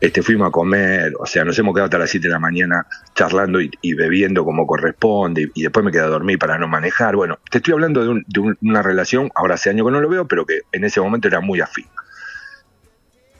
Este, 0.00 0.22
fuimos 0.22 0.48
a 0.48 0.50
comer, 0.52 1.12
o 1.18 1.26
sea, 1.26 1.44
nos 1.44 1.58
hemos 1.58 1.74
quedado 1.74 1.86
hasta 1.86 1.98
las 1.98 2.10
7 2.10 2.28
de 2.28 2.32
la 2.32 2.38
mañana 2.38 2.86
charlando 3.14 3.60
y, 3.60 3.94
bebiendo 3.94 4.44
como 4.44 4.66
corresponde, 4.66 5.42
y, 5.42 5.60
y 5.60 5.62
después 5.62 5.84
me 5.84 5.90
quedé 5.90 6.02
a 6.02 6.06
dormir 6.06 6.38
para 6.38 6.58
no 6.58 6.68
manejar. 6.68 7.16
Bueno, 7.16 7.38
te 7.50 7.58
estoy 7.58 7.72
hablando 7.74 8.02
de, 8.02 8.08
un- 8.08 8.24
de 8.28 8.40
un- 8.40 8.58
una 8.62 8.82
relación, 8.82 9.30
ahora 9.34 9.54
hace 9.56 9.70
años 9.70 9.86
que 9.86 9.92
no 9.92 10.00
lo 10.00 10.08
veo, 10.08 10.28
pero 10.28 10.46
que 10.46 10.60
en 10.70 10.84
ese 10.84 11.00
momento 11.00 11.26
era 11.28 11.40
muy 11.40 11.60
afín. 11.60 11.86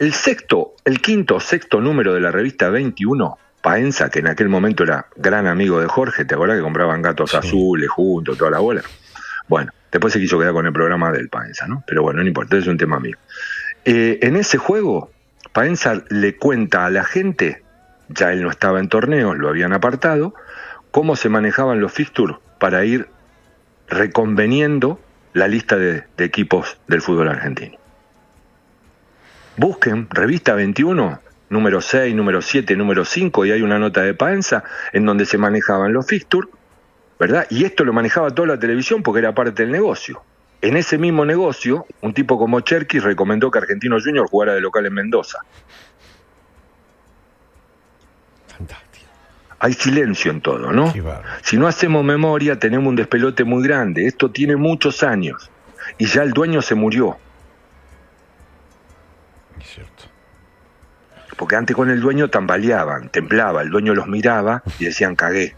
El 0.02 0.14
sexto, 0.14 0.74
el 0.84 1.00
quinto 1.00 1.38
sexto 1.38 1.80
número 1.80 2.12
de 2.12 2.18
la 2.18 2.32
revista 2.32 2.68
21, 2.70 3.38
Paenza, 3.62 4.10
que 4.10 4.18
en 4.18 4.26
aquel 4.26 4.48
momento 4.48 4.82
era 4.82 5.06
gran 5.14 5.46
amigo 5.46 5.78
de 5.78 5.86
Jorge, 5.86 6.24
¿te 6.24 6.34
acordás 6.34 6.56
que 6.56 6.62
compraban 6.64 7.02
gatos 7.02 7.30
Sí. 7.30 7.36
azules 7.36 7.88
juntos, 7.88 8.36
toda 8.36 8.50
la 8.50 8.58
bola? 8.58 8.82
Bueno, 9.46 9.70
Después 9.92 10.12
se 10.12 10.18
quiso 10.18 10.38
quedar 10.40 10.54
con 10.54 10.66
el 10.66 10.72
programa 10.72 11.12
del 11.12 11.28
Paenza, 11.28 11.68
¿no? 11.68 11.84
Pero 11.86 12.02
bueno, 12.02 12.20
no 12.22 12.26
importa, 12.26 12.56
es 12.56 12.66
un 12.66 12.78
tema 12.78 12.98
mío. 12.98 13.16
Eh, 13.84 14.18
en 14.22 14.34
ese 14.34 14.58
juego, 14.58 15.12
Paenza 15.52 16.02
le 16.08 16.36
cuenta 16.36 16.86
a 16.86 16.90
la 16.90 17.04
gente, 17.04 17.62
ya 18.08 18.32
él 18.32 18.42
no 18.42 18.50
estaba 18.50 18.80
en 18.80 18.88
torneos, 18.88 19.36
lo 19.38 19.50
habían 19.50 19.72
apartado, 19.72 20.34
cómo 20.90 21.14
se 21.14 21.28
manejaban 21.28 21.80
los 21.80 21.92
fixtures 21.92 22.38
para 22.58 22.84
ir 22.86 23.06
reconveniendo 23.86 24.98
la 25.34 25.46
lista 25.46 25.76
de, 25.76 26.04
de 26.16 26.24
equipos 26.24 26.78
del 26.88 27.02
fútbol 27.02 27.28
argentino. 27.28 27.76
Busquen 29.56 30.08
revista 30.10 30.54
21, 30.54 31.20
número 31.50 31.80
6, 31.80 32.14
número 32.14 32.40
7, 32.40 32.74
número 32.74 33.04
5, 33.04 33.44
y 33.44 33.52
hay 33.52 33.62
una 33.62 33.78
nota 33.78 34.02
de 34.02 34.14
Paenza 34.14 34.64
en 34.92 35.04
donde 35.04 35.26
se 35.26 35.36
manejaban 35.36 35.92
los 35.92 36.06
fixtures, 36.06 36.48
¿verdad? 37.18 37.46
Y 37.50 37.64
esto 37.64 37.84
lo 37.84 37.92
manejaba 37.92 38.30
toda 38.30 38.48
la 38.48 38.58
televisión 38.58 39.02
porque 39.02 39.18
era 39.20 39.34
parte 39.34 39.62
del 39.62 39.70
negocio. 39.70 40.22
En 40.62 40.76
ese 40.76 40.96
mismo 40.96 41.24
negocio, 41.24 41.86
un 42.00 42.14
tipo 42.14 42.38
como 42.38 42.60
Cherky 42.60 43.00
recomendó 43.00 43.50
que 43.50 43.58
Argentino 43.58 43.98
Junior 44.00 44.26
jugara 44.28 44.54
de 44.54 44.60
local 44.60 44.86
en 44.86 44.94
Mendoza. 44.94 45.38
Fantástico. 48.46 49.06
Hay 49.58 49.74
silencio 49.74 50.30
en 50.30 50.40
todo, 50.40 50.72
¿no? 50.72 50.92
Si 51.42 51.56
no 51.56 51.66
hacemos 51.66 52.04
memoria, 52.04 52.58
tenemos 52.58 52.88
un 52.88 52.96
despelote 52.96 53.44
muy 53.44 53.62
grande. 53.62 54.06
Esto 54.06 54.30
tiene 54.30 54.56
muchos 54.56 55.02
años. 55.02 55.50
Y 55.98 56.06
ya 56.06 56.22
el 56.22 56.32
dueño 56.32 56.62
se 56.62 56.74
murió. 56.74 57.18
Es 59.60 59.68
cierto. 59.68 60.04
Porque 61.36 61.56
antes 61.56 61.74
con 61.74 61.90
el 61.90 62.00
dueño 62.00 62.28
tambaleaban, 62.28 63.08
temblaba, 63.08 63.62
el 63.62 63.70
dueño 63.70 63.94
los 63.94 64.06
miraba 64.06 64.62
y 64.78 64.84
decían 64.84 65.16
cagué. 65.16 65.56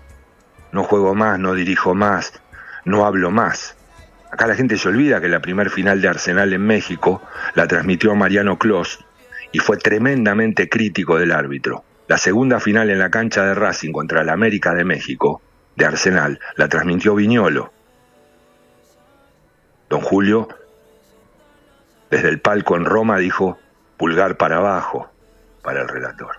No 0.72 0.84
juego 0.84 1.14
más, 1.14 1.38
no 1.38 1.54
dirijo 1.54 1.94
más, 1.94 2.32
no 2.84 3.06
hablo 3.06 3.30
más. 3.30 3.76
Acá 4.30 4.46
la 4.46 4.56
gente 4.56 4.76
se 4.76 4.88
olvida 4.88 5.20
que 5.20 5.28
la 5.28 5.40
primer 5.40 5.70
final 5.70 6.00
de 6.00 6.08
Arsenal 6.08 6.52
en 6.52 6.62
México 6.62 7.22
la 7.54 7.68
transmitió 7.68 8.14
Mariano 8.14 8.58
Clos 8.58 9.04
y 9.52 9.60
fue 9.60 9.76
tremendamente 9.76 10.68
crítico 10.68 11.16
del 11.16 11.30
árbitro. 11.30 11.84
La 12.08 12.18
segunda 12.18 12.60
final 12.60 12.90
en 12.90 12.98
la 12.98 13.10
cancha 13.10 13.44
de 13.44 13.54
Racing 13.54 13.92
contra 13.92 14.22
el 14.22 14.28
América 14.28 14.74
de 14.74 14.84
México, 14.84 15.40
de 15.76 15.86
Arsenal, 15.86 16.40
la 16.56 16.68
transmitió 16.68 17.14
Viñolo. 17.14 17.72
Don 19.88 20.00
Julio, 20.00 20.48
desde 22.10 22.28
el 22.28 22.40
palco 22.40 22.76
en 22.76 22.84
Roma, 22.84 23.18
dijo 23.18 23.58
pulgar 23.96 24.36
para 24.36 24.56
abajo 24.56 25.10
para 25.62 25.82
el 25.82 25.88
relator. 25.88 26.36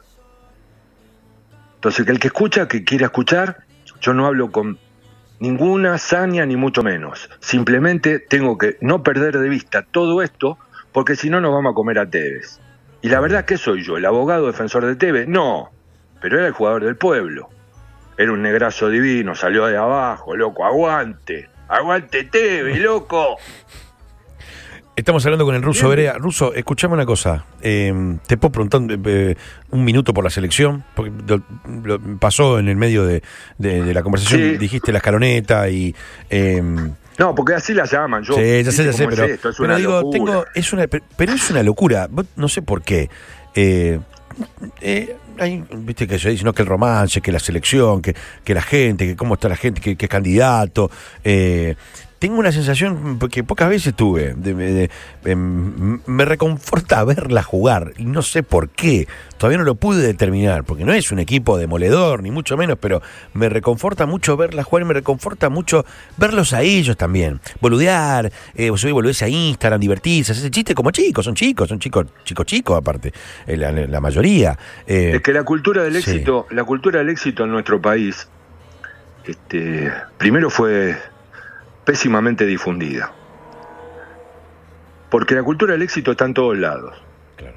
Entonces, 1.75 2.05
que 2.05 2.11
el 2.11 2.19
que 2.19 2.27
escucha, 2.27 2.67
que 2.67 2.83
quiera 2.83 3.05
escuchar, 3.05 3.63
yo 4.01 4.13
no 4.13 4.25
hablo 4.25 4.51
con 4.51 4.79
ninguna 5.39 5.97
saña 5.97 6.45
ni 6.45 6.55
mucho 6.55 6.83
menos. 6.83 7.29
Simplemente 7.39 8.19
tengo 8.19 8.57
que 8.57 8.77
no 8.81 9.03
perder 9.03 9.37
de 9.37 9.49
vista 9.49 9.83
todo 9.83 10.21
esto, 10.21 10.57
porque 10.91 11.15
si 11.15 11.29
no 11.29 11.41
nos 11.41 11.53
vamos 11.53 11.71
a 11.71 11.75
comer 11.75 11.99
a 11.99 12.09
Tevez. 12.09 12.59
Y 13.01 13.09
la 13.09 13.19
verdad, 13.19 13.45
¿qué 13.45 13.57
soy 13.57 13.83
yo? 13.83 13.97
¿El 13.97 14.05
abogado 14.05 14.47
defensor 14.47 14.85
de 14.85 14.95
Tevez? 14.95 15.27
No, 15.27 15.71
pero 16.21 16.39
era 16.39 16.47
el 16.47 16.53
jugador 16.53 16.83
del 16.83 16.95
pueblo. 16.95 17.49
Era 18.17 18.31
un 18.31 18.41
negrazo 18.41 18.89
divino, 18.89 19.35
salió 19.35 19.65
de 19.67 19.77
abajo, 19.77 20.35
loco, 20.35 20.65
aguante. 20.65 21.49
Aguante 21.67 22.23
Tevez, 22.23 22.79
loco. 22.79 23.37
Estamos 24.95 25.25
hablando 25.25 25.43
con 25.43 25.55
el 25.55 25.61
ruso 25.61 25.89
Berea. 25.89 26.13
Ruso, 26.13 26.53
escuchame 26.53 26.93
una 26.93 27.05
cosa. 27.05 27.43
Eh, 27.61 27.93
te 28.27 28.37
puedo 28.37 28.51
preguntar 28.53 28.81
eh, 29.05 29.35
un 29.71 29.83
minuto 29.83 30.13
por 30.13 30.23
la 30.23 30.29
selección, 30.29 30.85
porque 30.95 31.11
lo- 31.27 31.41
lo- 31.83 31.99
pasó 32.17 32.59
en 32.59 32.69
el 32.69 32.77
medio 32.77 33.03
de, 33.05 33.21
de- 33.57 33.83
de 33.83 33.93
la 33.93 34.01
conversación. 34.03 34.39
Sí. 34.41 34.57
Dijiste 34.57 34.93
la 34.93 34.99
escaloneta 34.99 35.67
y. 35.69 35.93
eh, 36.29 36.63
No, 37.17 37.35
porque 37.35 37.55
así 37.55 37.73
la 37.73 37.83
llaman. 37.85 38.23
Yo, 38.23 38.35
sí, 38.35 38.39
ya 38.63 38.71
sé, 38.71 38.83
¿viste 38.83 38.85
ya 38.85 38.93
sé, 38.93 39.03
es 39.03 39.09
pero, 39.09 39.23
esto? 39.25 39.49
Es 39.49 39.55
pero 39.57 39.67
una 39.69 39.75
digo, 39.77 39.91
locura. 40.01 40.11
tengo, 40.17 40.45
es 40.55 40.71
una, 40.71 40.87
pe- 40.87 41.03
pero 41.17 41.33
es 41.33 41.49
una 41.51 41.61
locura. 41.61 42.07
No 42.37 42.47
sé 42.47 42.61
por 42.61 42.81
qué. 42.81 43.09
Eh, 43.53 43.99
eh, 44.79 45.17
hay, 45.37 45.61
viste 45.75 46.07
que 46.07 46.17
se 46.19 46.29
dice, 46.29 46.45
no, 46.45 46.53
que 46.53 46.61
el 46.61 46.69
romance, 46.69 47.19
que 47.19 47.33
la 47.33 47.39
selección, 47.39 48.01
que, 48.01 48.15
que 48.45 48.53
la 48.53 48.61
gente, 48.61 49.05
que 49.05 49.17
cómo 49.17 49.33
está 49.33 49.49
la 49.49 49.57
gente, 49.57 49.81
que, 49.81 49.97
que 49.97 50.05
es 50.05 50.09
candidato. 50.09 50.89
Tengo 52.25 52.39
una 52.39 52.51
sensación 52.51 53.19
que 53.29 53.43
pocas 53.43 53.69
veces 53.69 53.93
tuve. 53.93 54.33
De, 54.33 54.55
de- 54.55 54.89
de- 55.23 55.35
me 55.35 56.25
reconforta 56.25 57.03
verla 57.03 57.43
jugar 57.43 57.93
y 57.99 58.05
no 58.05 58.23
sé 58.23 58.41
por 58.41 58.69
qué. 58.69 59.07
Todavía 59.37 59.59
no 59.59 59.63
lo 59.63 59.75
pude 59.75 60.01
determinar, 60.01 60.63
porque 60.63 60.85
no 60.85 60.93
es 60.93 61.11
un 61.11 61.19
equipo 61.19 61.55
demoledor, 61.59 62.23
ni 62.23 62.31
mucho 62.31 62.57
menos, 62.57 62.79
pero 62.81 63.03
me 63.35 63.47
reconforta 63.47 64.07
mucho 64.07 64.37
verla 64.37 64.63
jugar 64.63 64.81
y 64.81 64.85
me 64.87 64.95
reconforta 64.95 65.49
mucho 65.49 65.85
verlos 66.17 66.53
a 66.53 66.63
ellos 66.63 66.97
también. 66.97 67.41
Boludear, 67.61 68.31
eh, 68.55 68.71
subir 68.75 68.95
boludez 68.95 69.21
a 69.21 69.27
Instagram, 69.29 69.79
divertirse, 69.79 70.31
hacer 70.31 70.49
chiste 70.49 70.73
como 70.73 70.89
chicos, 70.89 71.25
son 71.25 71.35
chicos, 71.35 71.69
son 71.69 71.77
chicos, 71.77 72.07
chicos, 72.23 72.45
chicos 72.47 72.75
aparte, 72.75 73.13
eh, 73.45 73.55
la, 73.55 73.71
la 73.71 74.01
mayoría. 74.01 74.57
Eh, 74.87 75.11
Es 75.17 75.21
que 75.21 75.31
la 75.31 75.43
cultura 75.43 75.83
del 75.83 76.01
Sí. 76.01 76.09
éxito, 76.09 76.47
la 76.49 76.63
cultura 76.63 76.97
del 77.01 77.09
éxito 77.09 77.43
en 77.43 77.51
nuestro 77.51 77.79
país, 77.79 78.27
este, 79.27 79.91
primero 80.17 80.49
fue 80.49 80.95
pésimamente 81.85 82.45
difundida. 82.45 83.11
Porque 85.09 85.35
la 85.35 85.43
cultura 85.43 85.73
del 85.73 85.83
éxito 85.83 86.11
está 86.11 86.25
en 86.25 86.33
todos 86.33 86.57
lados. 86.57 86.93
claro. 87.37 87.55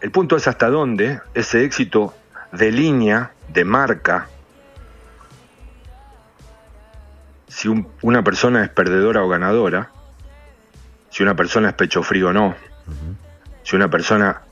El 0.00 0.10
punto 0.10 0.36
es 0.36 0.48
hasta 0.48 0.68
dónde 0.70 1.20
ese 1.34 1.64
éxito 1.64 2.14
de 2.52 2.72
línea, 2.72 3.32
de 3.48 3.64
marca, 3.64 4.26
si 7.48 7.68
un- 7.68 7.88
una 8.02 8.22
persona 8.24 8.64
es 8.64 8.70
perdedora 8.70 9.22
o 9.22 9.28
ganadora, 9.28 9.90
si 11.10 11.22
una 11.22 11.34
persona 11.34 11.68
es 11.68 11.74
pecho 11.74 12.02
frío 12.02 12.28
o 12.28 12.32
no, 12.32 12.54
si 13.62 13.76
una 13.76 13.88
persona 13.90 14.42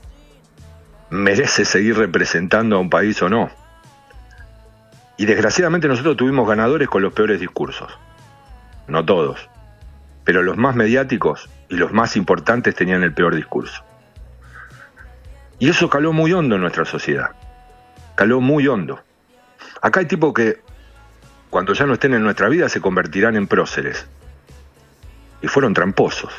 merece 1.09 1.65
seguir 1.65 1.97
representando 1.97 2.75
a 2.75 2.79
un 2.79 2.89
país 2.89 3.21
o 3.21 3.29
no. 3.29 3.49
Y 5.17 5.25
desgraciadamente 5.25 5.87
nosotros 5.87 6.15
tuvimos 6.15 6.47
ganadores 6.47 6.87
con 6.87 7.01
los 7.01 7.11
peores 7.13 7.39
discursos. 7.39 7.91
No 8.89 9.05
todos. 9.05 9.49
Pero 10.23 10.43
los 10.43 10.57
más 10.57 10.75
mediáticos 10.75 11.49
y 11.69 11.75
los 11.75 11.93
más 11.93 12.17
importantes 12.17 12.75
tenían 12.75 13.03
el 13.03 13.13
peor 13.13 13.35
discurso. 13.35 13.83
Y 15.59 15.69
eso 15.69 15.89
caló 15.89 16.13
muy 16.13 16.33
hondo 16.33 16.55
en 16.55 16.61
nuestra 16.61 16.85
sociedad. 16.85 17.31
Caló 18.15 18.41
muy 18.41 18.67
hondo. 18.67 18.99
Acá 19.81 19.99
hay 19.99 20.07
tipos 20.07 20.33
que, 20.33 20.61
cuando 21.49 21.73
ya 21.73 21.85
no 21.85 21.93
estén 21.93 22.13
en 22.13 22.23
nuestra 22.23 22.49
vida, 22.49 22.67
se 22.69 22.81
convertirán 22.81 23.35
en 23.35 23.47
próceres. 23.47 24.07
Y 25.41 25.47
fueron 25.47 25.73
tramposos. 25.73 26.33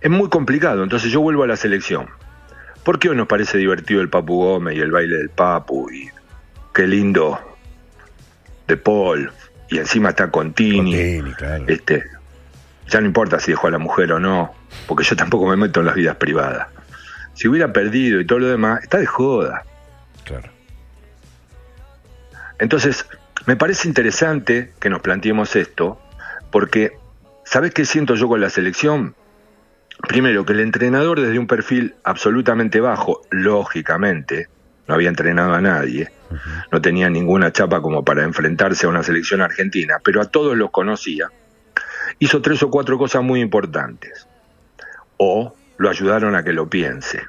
Es 0.00 0.10
muy 0.10 0.28
complicado, 0.28 0.82
entonces 0.82 1.10
yo 1.10 1.20
vuelvo 1.20 1.44
a 1.44 1.46
la 1.46 1.56
selección. 1.56 2.08
¿Por 2.84 2.98
qué 2.98 3.08
hoy 3.08 3.16
nos 3.16 3.26
parece 3.26 3.56
divertido 3.58 4.00
el 4.00 4.10
Papu 4.10 4.36
Gómez 4.36 4.76
y 4.76 4.80
el 4.80 4.90
baile 4.90 5.16
del 5.16 5.30
Papu? 5.30 5.90
Y 5.90 6.10
qué 6.74 6.86
lindo 6.86 7.40
de 8.66 8.76
Paul. 8.76 9.32
Y 9.74 9.78
encima 9.78 10.10
está 10.10 10.30
Contini. 10.30 10.92
Contini, 10.92 11.32
claro. 11.32 11.64
Este, 11.66 12.04
ya 12.86 13.00
no 13.00 13.06
importa 13.06 13.40
si 13.40 13.50
dejó 13.50 13.66
a 13.66 13.72
la 13.72 13.78
mujer 13.78 14.12
o 14.12 14.20
no, 14.20 14.54
porque 14.86 15.02
yo 15.02 15.16
tampoco 15.16 15.48
me 15.48 15.56
meto 15.56 15.80
en 15.80 15.86
las 15.86 15.96
vidas 15.96 16.14
privadas. 16.14 16.68
Si 17.34 17.48
hubiera 17.48 17.72
perdido 17.72 18.20
y 18.20 18.24
todo 18.24 18.38
lo 18.38 18.46
demás, 18.46 18.84
está 18.84 18.98
de 18.98 19.06
joda. 19.06 19.64
claro. 20.22 20.48
Entonces, 22.60 23.04
me 23.46 23.56
parece 23.56 23.88
interesante 23.88 24.72
que 24.78 24.88
nos 24.88 25.00
planteemos 25.00 25.56
esto, 25.56 26.00
porque, 26.52 26.92
¿sabes 27.44 27.74
qué 27.74 27.84
siento 27.84 28.14
yo 28.14 28.28
con 28.28 28.40
la 28.40 28.50
selección? 28.50 29.16
Primero, 30.06 30.46
que 30.46 30.52
el 30.52 30.60
entrenador 30.60 31.20
desde 31.20 31.40
un 31.40 31.48
perfil 31.48 31.96
absolutamente 32.04 32.78
bajo, 32.78 33.22
lógicamente, 33.32 34.46
no 34.86 34.94
había 34.94 35.08
entrenado 35.08 35.52
a 35.52 35.60
nadie, 35.60 36.12
no 36.70 36.80
tenía 36.80 37.10
ninguna 37.10 37.52
chapa 37.52 37.80
como 37.80 38.04
para 38.04 38.24
enfrentarse 38.24 38.86
a 38.86 38.88
una 38.88 39.02
selección 39.02 39.40
argentina, 39.40 39.98
pero 40.02 40.20
a 40.20 40.26
todos 40.26 40.56
los 40.56 40.70
conocía, 40.70 41.30
hizo 42.18 42.42
tres 42.42 42.62
o 42.62 42.70
cuatro 42.70 42.98
cosas 42.98 43.22
muy 43.22 43.40
importantes. 43.40 44.26
O 45.16 45.54
lo 45.76 45.90
ayudaron 45.90 46.34
a 46.34 46.44
que 46.44 46.52
lo 46.52 46.68
piense. 46.68 47.22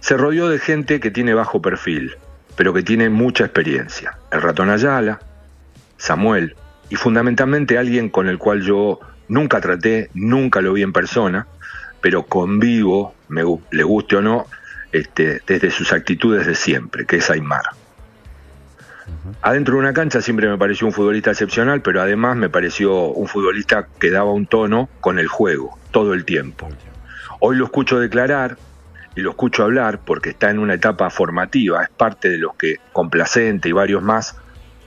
Se 0.00 0.16
rodeó 0.16 0.48
de 0.48 0.58
gente 0.58 1.00
que 1.00 1.10
tiene 1.10 1.34
bajo 1.34 1.60
perfil, 1.60 2.16
pero 2.56 2.72
que 2.72 2.82
tiene 2.82 3.10
mucha 3.10 3.44
experiencia. 3.44 4.18
El 4.30 4.42
ratón 4.42 4.70
Ayala, 4.70 5.20
Samuel, 5.96 6.54
y 6.88 6.96
fundamentalmente 6.96 7.78
alguien 7.78 8.08
con 8.08 8.28
el 8.28 8.38
cual 8.38 8.62
yo 8.62 9.00
nunca 9.28 9.60
traté, 9.60 10.10
nunca 10.14 10.60
lo 10.60 10.72
vi 10.72 10.82
en 10.82 10.92
persona, 10.92 11.46
pero 12.00 12.24
convivo, 12.24 13.14
me, 13.28 13.42
le 13.70 13.82
guste 13.82 14.16
o 14.16 14.22
no, 14.22 14.46
este, 14.92 15.40
desde 15.46 15.70
sus 15.70 15.92
actitudes 15.92 16.46
de 16.46 16.54
siempre, 16.54 17.04
que 17.06 17.16
es 17.16 17.30
Aymar. 17.30 17.64
Adentro 19.42 19.74
de 19.74 19.80
una 19.80 19.92
cancha 19.92 20.20
siempre 20.20 20.48
me 20.48 20.58
pareció 20.58 20.86
un 20.86 20.92
futbolista 20.92 21.30
excepcional, 21.30 21.82
pero 21.82 22.00
además 22.00 22.36
me 22.36 22.48
pareció 22.48 23.08
un 23.08 23.28
futbolista 23.28 23.86
que 23.98 24.10
daba 24.10 24.32
un 24.32 24.46
tono 24.46 24.88
con 25.00 25.18
el 25.18 25.28
juego, 25.28 25.78
todo 25.90 26.14
el 26.14 26.24
tiempo. 26.24 26.68
Hoy 27.40 27.56
lo 27.56 27.64
escucho 27.64 27.98
declarar 27.98 28.56
y 29.14 29.20
lo 29.20 29.30
escucho 29.30 29.62
hablar 29.62 30.00
porque 30.04 30.30
está 30.30 30.50
en 30.50 30.58
una 30.58 30.74
etapa 30.74 31.10
formativa, 31.10 31.82
es 31.82 31.90
parte 31.90 32.28
de 32.28 32.38
los 32.38 32.54
que 32.54 32.76
Complacente 32.92 33.68
y 33.68 33.72
varios 33.72 34.02
más 34.02 34.36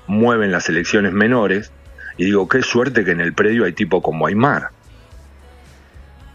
mueven 0.08 0.52
las 0.52 0.64
selecciones 0.64 1.14
menores 1.14 1.72
Y 2.18 2.26
digo, 2.26 2.50
qué 2.50 2.62
suerte 2.62 3.06
que 3.06 3.12
en 3.12 3.22
el 3.22 3.34
predio 3.34 3.66
hay 3.66 3.74
tipo 3.74 4.02
como 4.02 4.28
Aymar. 4.28 4.70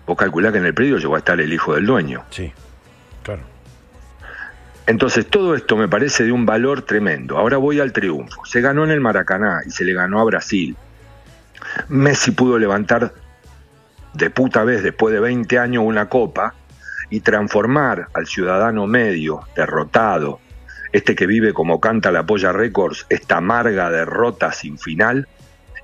Vos 0.06 0.16
calculás 0.16 0.52
que 0.52 0.58
en 0.58 0.66
el 0.66 0.74
predio 0.74 0.96
llegó 0.98 1.14
a 1.16 1.18
estar 1.18 1.40
el 1.40 1.52
hijo 1.52 1.74
del 1.74 1.84
dueño. 1.84 2.24
Sí. 2.30 2.52
Entonces 4.86 5.26
todo 5.26 5.54
esto 5.54 5.76
me 5.76 5.88
parece 5.88 6.24
de 6.24 6.32
un 6.32 6.44
valor 6.44 6.82
tremendo. 6.82 7.38
Ahora 7.38 7.56
voy 7.56 7.80
al 7.80 7.92
triunfo. 7.92 8.44
Se 8.44 8.60
ganó 8.60 8.84
en 8.84 8.90
el 8.90 9.00
Maracaná 9.00 9.62
y 9.66 9.70
se 9.70 9.84
le 9.84 9.94
ganó 9.94 10.20
a 10.20 10.24
Brasil. 10.24 10.76
Messi 11.88 12.32
pudo 12.32 12.58
levantar 12.58 13.14
de 14.12 14.30
puta 14.30 14.62
vez 14.64 14.82
después 14.82 15.12
de 15.14 15.20
20 15.20 15.58
años 15.58 15.84
una 15.86 16.08
copa 16.08 16.54
y 17.10 17.20
transformar 17.20 18.08
al 18.14 18.26
ciudadano 18.26 18.86
medio, 18.86 19.40
derrotado, 19.56 20.40
este 20.92 21.14
que 21.14 21.26
vive 21.26 21.52
como 21.52 21.80
canta 21.80 22.12
la 22.12 22.24
Polla 22.24 22.52
Records, 22.52 23.06
esta 23.08 23.38
amarga 23.38 23.90
derrota 23.90 24.52
sin 24.52 24.78
final 24.78 25.26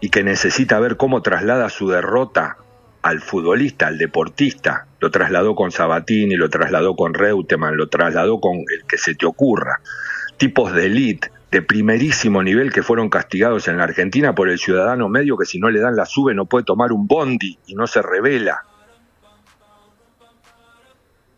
y 0.00 0.11
que 0.11 0.23
necesita 0.23 0.78
ver 0.78 0.97
cómo 0.97 1.23
traslada 1.23 1.69
su 1.69 1.88
derrota 1.88 2.57
al 3.02 3.21
futbolista, 3.21 3.87
al 3.87 3.99
deportista, 3.99 4.87
lo 5.00 5.11
trasladó 5.11 5.54
con 5.54 5.71
Sabatini, 5.73 6.37
lo 6.37 6.50
trasladó 6.50 6.95
con 6.95 7.14
Reutemann, 7.14 7.76
lo 7.76 7.88
trasladó 7.88 8.40
con 8.40 8.59
el 8.59 8.85
que 8.87 8.99
se 8.99 9.14
te 9.14 9.26
ocurra. 9.26 9.80
Tipos 10.37 10.73
de 10.73 10.87
elite, 10.87 11.30
de 11.50 11.62
primerísimo 11.62 12.42
nivel 12.42 12.73
que 12.73 12.83
fueron 12.83 13.09
castigados 13.09 13.69
en 13.69 13.78
la 13.78 13.85
Argentina 13.85 14.35
por 14.35 14.49
el 14.49 14.59
ciudadano 14.59 15.09
medio 15.09 15.37
que 15.37 15.47
si 15.47 15.59
no 15.59 15.71
le 15.71 15.80
dan 15.80 15.97
la 15.97 16.07
sube 16.07 16.35
no 16.35 16.45
puede 16.45 16.64
tomar 16.64 16.92
un 16.92 17.07
bondi 17.07 17.59
y 17.66 17.75
no 17.75 17.87
se 17.87 18.02
revela. 18.02 18.64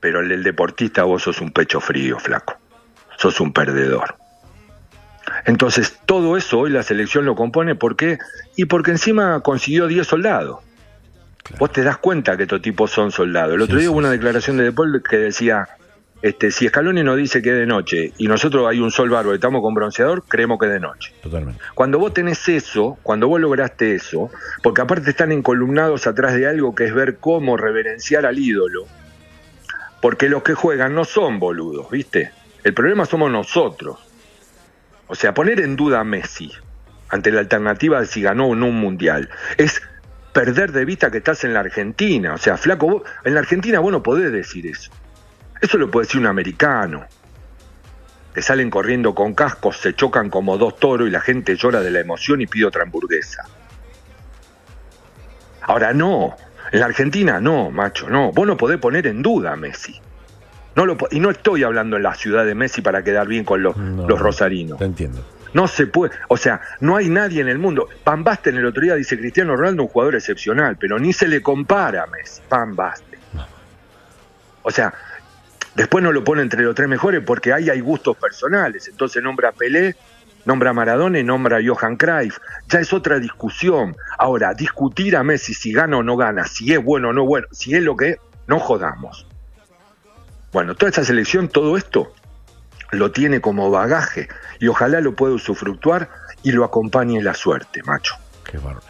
Pero 0.00 0.20
el 0.20 0.42
deportista 0.42 1.04
vos 1.04 1.22
sos 1.22 1.40
un 1.40 1.52
pecho 1.52 1.80
frío, 1.80 2.18
flaco. 2.18 2.58
Sos 3.16 3.40
un 3.40 3.52
perdedor. 3.52 4.16
Entonces, 5.44 6.00
todo 6.06 6.36
eso 6.36 6.58
hoy 6.58 6.70
la 6.70 6.82
selección 6.82 7.24
lo 7.24 7.36
compone, 7.36 7.76
¿por 7.76 7.94
qué? 7.94 8.18
Y 8.56 8.64
porque 8.64 8.90
encima 8.90 9.40
consiguió 9.40 9.86
10 9.86 10.06
soldados. 10.06 10.58
Vos 11.58 11.72
te 11.72 11.82
das 11.82 11.98
cuenta 11.98 12.36
que 12.36 12.44
estos 12.44 12.62
tipos 12.62 12.90
son 12.90 13.10
soldados. 13.10 13.54
El 13.54 13.62
otro 13.62 13.78
día 13.78 13.90
hubo 13.90 13.98
una 13.98 14.10
declaración 14.10 14.56
de 14.56 14.64
Depol 14.64 15.02
que 15.02 15.16
decía, 15.16 15.68
este, 16.22 16.52
si 16.52 16.68
Scaloni 16.68 17.02
nos 17.02 17.16
dice 17.16 17.42
que 17.42 17.50
es 17.50 17.56
de 17.56 17.66
noche 17.66 18.12
y 18.16 18.28
nosotros 18.28 18.68
hay 18.68 18.78
un 18.78 18.92
sol 18.92 19.10
bárbaro 19.10 19.32
y 19.32 19.34
estamos 19.34 19.60
con 19.60 19.74
bronceador, 19.74 20.22
creemos 20.26 20.58
que 20.60 20.66
es 20.66 20.72
de 20.72 20.80
noche. 20.80 21.12
Totalmente. 21.20 21.60
Cuando 21.74 21.98
vos 21.98 22.14
tenés 22.14 22.48
eso, 22.48 22.96
cuando 23.02 23.26
vos 23.26 23.40
lograste 23.40 23.96
eso, 23.96 24.30
porque 24.62 24.80
aparte 24.80 25.10
están 25.10 25.32
encolumnados 25.32 26.06
atrás 26.06 26.34
de 26.34 26.46
algo 26.46 26.76
que 26.76 26.84
es 26.84 26.94
ver 26.94 27.16
cómo 27.18 27.56
reverenciar 27.56 28.24
al 28.24 28.38
ídolo, 28.38 28.86
porque 30.00 30.28
los 30.28 30.44
que 30.44 30.54
juegan 30.54 30.94
no 30.94 31.04
son 31.04 31.40
boludos, 31.40 31.90
¿viste? 31.90 32.30
El 32.62 32.72
problema 32.72 33.04
somos 33.04 33.30
nosotros. 33.30 33.98
O 35.08 35.16
sea, 35.16 35.34
poner 35.34 35.60
en 35.60 35.74
duda 35.74 36.00
a 36.00 36.04
Messi 36.04 36.52
ante 37.08 37.32
la 37.32 37.40
alternativa 37.40 38.00
de 38.00 38.06
si 38.06 38.22
ganó 38.22 38.46
o 38.46 38.54
no 38.54 38.66
un 38.66 38.80
mundial 38.80 39.28
es 39.58 39.82
perder 40.32 40.72
de 40.72 40.84
vista 40.84 41.10
que 41.10 41.18
estás 41.18 41.44
en 41.44 41.54
la 41.54 41.60
Argentina. 41.60 42.34
O 42.34 42.38
sea, 42.38 42.56
flaco, 42.56 42.88
vos, 42.88 43.02
en 43.24 43.34
la 43.34 43.40
Argentina 43.40 43.80
vos 43.80 43.92
no 43.92 44.02
podés 44.02 44.32
decir 44.32 44.66
eso. 44.66 44.90
Eso 45.60 45.78
lo 45.78 45.90
puede 45.90 46.06
decir 46.06 46.20
un 46.20 46.26
americano. 46.26 47.04
Que 48.34 48.40
salen 48.40 48.70
corriendo 48.70 49.14
con 49.14 49.34
cascos, 49.34 49.76
se 49.76 49.94
chocan 49.94 50.30
como 50.30 50.56
dos 50.56 50.76
toros 50.78 51.06
y 51.06 51.10
la 51.10 51.20
gente 51.20 51.54
llora 51.54 51.80
de 51.80 51.90
la 51.90 52.00
emoción 52.00 52.40
y 52.40 52.46
pide 52.46 52.64
otra 52.64 52.82
hamburguesa. 52.82 53.44
Ahora 55.60 55.92
no, 55.92 56.34
en 56.72 56.80
la 56.80 56.86
Argentina 56.86 57.40
no, 57.40 57.70
macho, 57.70 58.08
no. 58.08 58.32
Vos 58.32 58.46
no 58.46 58.56
podés 58.56 58.78
poner 58.78 59.06
en 59.06 59.22
duda 59.22 59.52
a 59.52 59.56
Messi. 59.56 60.00
No 60.74 60.86
lo, 60.86 60.96
y 61.10 61.20
no 61.20 61.30
estoy 61.30 61.62
hablando 61.62 61.96
en 61.98 62.02
la 62.02 62.14
ciudad 62.14 62.46
de 62.46 62.54
Messi 62.54 62.80
para 62.80 63.04
quedar 63.04 63.28
bien 63.28 63.44
con 63.44 63.62
los, 63.62 63.76
No, 63.76 64.08
los 64.08 64.18
rosarinos. 64.18 64.78
Te 64.78 64.86
entiendo. 64.86 65.22
No 65.54 65.68
se 65.68 65.86
puede, 65.86 66.14
o 66.28 66.36
sea, 66.36 66.60
no 66.80 66.96
hay 66.96 67.08
nadie 67.08 67.40
en 67.40 67.48
el 67.48 67.58
mundo. 67.58 67.88
Van 68.04 68.24
Basten 68.24 68.56
el 68.56 68.66
otro 68.66 68.82
día 68.82 68.94
dice 68.94 69.18
Cristiano 69.18 69.54
Ronaldo 69.54 69.82
un 69.82 69.88
jugador 69.88 70.14
excepcional, 70.14 70.76
pero 70.78 70.98
ni 70.98 71.12
se 71.12 71.28
le 71.28 71.42
compara 71.42 72.04
a 72.04 72.06
Messi, 72.06 72.40
Van 72.48 72.74
Basten. 72.74 73.20
O 74.62 74.70
sea, 74.70 74.94
después 75.74 76.02
no 76.02 76.12
lo 76.12 76.24
pone 76.24 76.42
entre 76.42 76.62
los 76.62 76.74
tres 76.74 76.88
mejores 76.88 77.22
porque 77.24 77.52
ahí 77.52 77.68
hay 77.68 77.80
gustos 77.80 78.16
personales. 78.16 78.88
Entonces 78.88 79.22
nombra 79.22 79.50
a 79.50 79.52
Pelé, 79.52 79.96
nombra 80.44 80.70
a 80.70 80.72
Maradona 80.72 81.18
y 81.18 81.24
nombra 81.24 81.58
a 81.58 81.60
Johan 81.64 81.96
Cruyff. 81.96 82.38
Ya 82.68 82.80
es 82.80 82.92
otra 82.92 83.18
discusión. 83.18 83.96
Ahora, 84.18 84.54
discutir 84.54 85.16
a 85.16 85.22
Messi 85.22 85.54
si 85.54 85.72
gana 85.72 85.98
o 85.98 86.02
no 86.02 86.16
gana, 86.16 86.46
si 86.46 86.72
es 86.72 86.82
bueno 86.82 87.10
o 87.10 87.12
no 87.12 87.26
bueno, 87.26 87.46
si 87.50 87.74
es 87.74 87.82
lo 87.82 87.96
que 87.96 88.10
es, 88.10 88.16
no 88.46 88.58
jodamos. 88.58 89.26
Bueno, 90.52 90.74
toda 90.74 90.90
esta 90.90 91.04
selección, 91.04 91.48
todo 91.48 91.76
esto, 91.76 92.12
lo 92.92 93.10
tiene 93.10 93.40
como 93.40 93.70
bagaje 93.70 94.28
y 94.60 94.68
ojalá 94.68 95.00
lo 95.00 95.16
pueda 95.16 95.34
usufructuar 95.34 96.10
y 96.42 96.52
lo 96.52 96.64
acompañe 96.64 97.20
la 97.22 97.34
suerte, 97.34 97.82
macho. 97.82 98.14
Qué 98.44 98.58
bárbaro. 98.58 98.82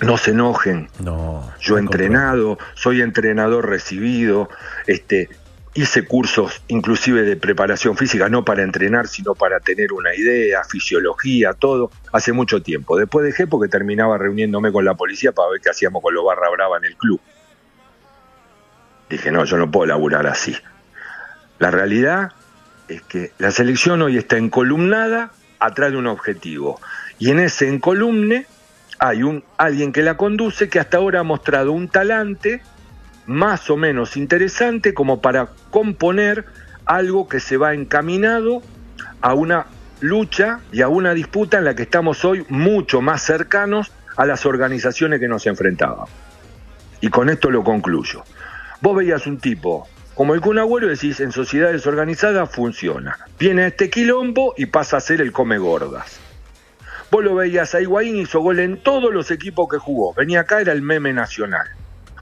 No 0.00 0.16
se 0.16 0.30
enojen. 0.30 0.88
No. 1.00 1.52
Yo 1.60 1.76
he 1.76 1.80
entrenado, 1.80 2.58
soy 2.74 3.02
entrenador 3.02 3.68
recibido, 3.68 4.48
este, 4.86 5.28
hice 5.74 6.04
cursos 6.04 6.62
inclusive 6.68 7.22
de 7.22 7.36
preparación 7.36 7.96
física, 7.96 8.28
no 8.28 8.44
para 8.44 8.62
entrenar, 8.62 9.08
sino 9.08 9.34
para 9.34 9.58
tener 9.58 9.92
una 9.92 10.14
idea, 10.14 10.62
fisiología, 10.62 11.52
todo, 11.52 11.90
hace 12.12 12.32
mucho 12.32 12.62
tiempo. 12.62 12.96
Después 12.96 13.26
dejé 13.26 13.48
porque 13.48 13.68
terminaba 13.68 14.18
reuniéndome 14.18 14.70
con 14.70 14.84
la 14.84 14.94
policía 14.94 15.32
para 15.32 15.50
ver 15.50 15.60
qué 15.60 15.70
hacíamos 15.70 16.00
con 16.00 16.14
los 16.14 16.24
barra 16.24 16.48
brava 16.50 16.78
en 16.78 16.84
el 16.84 16.96
club. 16.96 17.20
Dije, 19.10 19.32
no, 19.32 19.44
yo 19.44 19.56
no 19.56 19.68
puedo 19.70 19.86
laburar 19.86 20.28
así. 20.28 20.56
La 21.58 21.72
realidad 21.72 22.32
es 22.88 23.02
que 23.02 23.32
la 23.38 23.50
selección 23.50 24.02
hoy 24.02 24.16
está 24.16 24.36
encolumnada 24.36 25.32
atrás 25.60 25.92
de 25.92 25.98
un 25.98 26.06
objetivo. 26.06 26.80
Y 27.18 27.30
en 27.30 27.40
ese 27.40 27.68
encolumne 27.68 28.46
hay 28.98 29.22
un, 29.22 29.44
alguien 29.56 29.92
que 29.92 30.02
la 30.02 30.16
conduce 30.16 30.68
que 30.68 30.80
hasta 30.80 30.96
ahora 30.96 31.20
ha 31.20 31.24
mostrado 31.24 31.72
un 31.72 31.88
talante 31.88 32.62
más 33.26 33.68
o 33.70 33.76
menos 33.76 34.16
interesante 34.16 34.94
como 34.94 35.20
para 35.20 35.50
componer 35.70 36.46
algo 36.86 37.28
que 37.28 37.40
se 37.40 37.56
va 37.56 37.74
encaminado 37.74 38.62
a 39.20 39.34
una 39.34 39.66
lucha 40.00 40.60
y 40.72 40.80
a 40.80 40.88
una 40.88 41.12
disputa 41.12 41.58
en 41.58 41.64
la 41.64 41.74
que 41.74 41.82
estamos 41.82 42.24
hoy 42.24 42.46
mucho 42.48 43.02
más 43.02 43.22
cercanos 43.22 43.92
a 44.16 44.24
las 44.24 44.46
organizaciones 44.46 45.20
que 45.20 45.28
nos 45.28 45.46
enfrentábamos. 45.46 46.10
Y 47.00 47.08
con 47.08 47.28
esto 47.28 47.50
lo 47.50 47.62
concluyo. 47.62 48.24
Vos 48.80 48.96
veías 48.96 49.26
un 49.26 49.38
tipo 49.38 49.86
como 50.18 50.34
el 50.34 50.40
Kun 50.40 50.58
Agüero 50.58 50.88
decís, 50.88 51.20
en 51.20 51.30
sociedades 51.30 51.86
organizadas 51.86 52.50
funciona. 52.50 53.16
Viene 53.38 53.62
a 53.62 53.66
este 53.68 53.88
quilombo 53.88 54.52
y 54.56 54.66
pasa 54.66 54.96
a 54.96 55.00
ser 55.00 55.20
el 55.20 55.30
come 55.30 55.58
gordas. 55.58 56.18
Vos 57.08 57.22
lo 57.22 57.36
veías 57.36 57.72
a 57.76 57.80
Higuaín, 57.80 58.16
hizo 58.16 58.40
gol 58.40 58.58
en 58.58 58.82
todos 58.82 59.14
los 59.14 59.30
equipos 59.30 59.68
que 59.70 59.78
jugó. 59.78 60.12
Venía 60.14 60.40
acá, 60.40 60.60
era 60.60 60.72
el 60.72 60.82
meme 60.82 61.12
nacional. 61.12 61.68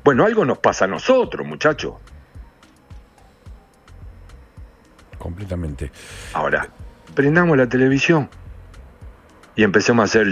Bueno, 0.04 0.26
algo 0.26 0.44
nos 0.44 0.58
pasa 0.58 0.84
a 0.84 0.88
nosotros, 0.88 1.46
muchachos. 1.46 1.94
Completamente. 5.16 5.90
Ahora, 6.34 6.68
prendamos 7.14 7.56
la 7.56 7.66
televisión 7.66 8.28
y 9.54 9.62
empecemos 9.62 10.02
a 10.02 10.04
hacer... 10.04 10.26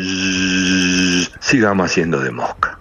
sigamos 1.41 1.87
haciendo 1.87 2.21
de 2.21 2.31
mosca. 2.31 2.79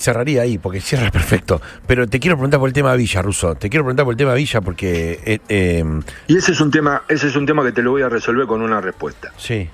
Cerraría 0.00 0.42
ahí, 0.42 0.58
porque 0.58 0.80
cierra 0.80 1.10
perfecto. 1.12 1.60
Pero 1.86 2.06
te 2.08 2.18
quiero 2.18 2.36
preguntar 2.36 2.58
por 2.58 2.68
el 2.68 2.72
tema 2.72 2.94
Villa, 2.94 3.22
Russo. 3.22 3.54
Te 3.54 3.68
quiero 3.68 3.84
preguntar 3.84 4.04
por 4.04 4.14
el 4.14 4.18
tema 4.18 4.34
Villa, 4.34 4.60
porque. 4.60 5.20
eh, 5.24 5.40
eh, 5.48 5.84
Y 6.26 6.36
ese 6.38 6.52
es 6.52 6.60
un 6.60 6.70
tema, 6.70 7.02
ese 7.08 7.28
es 7.28 7.36
un 7.36 7.46
tema 7.46 7.62
que 7.62 7.72
te 7.72 7.82
lo 7.82 7.90
voy 7.92 8.02
a 8.02 8.08
resolver 8.08 8.46
con 8.46 8.62
una 8.62 8.80
respuesta. 8.80 9.32
sí, 9.36 9.68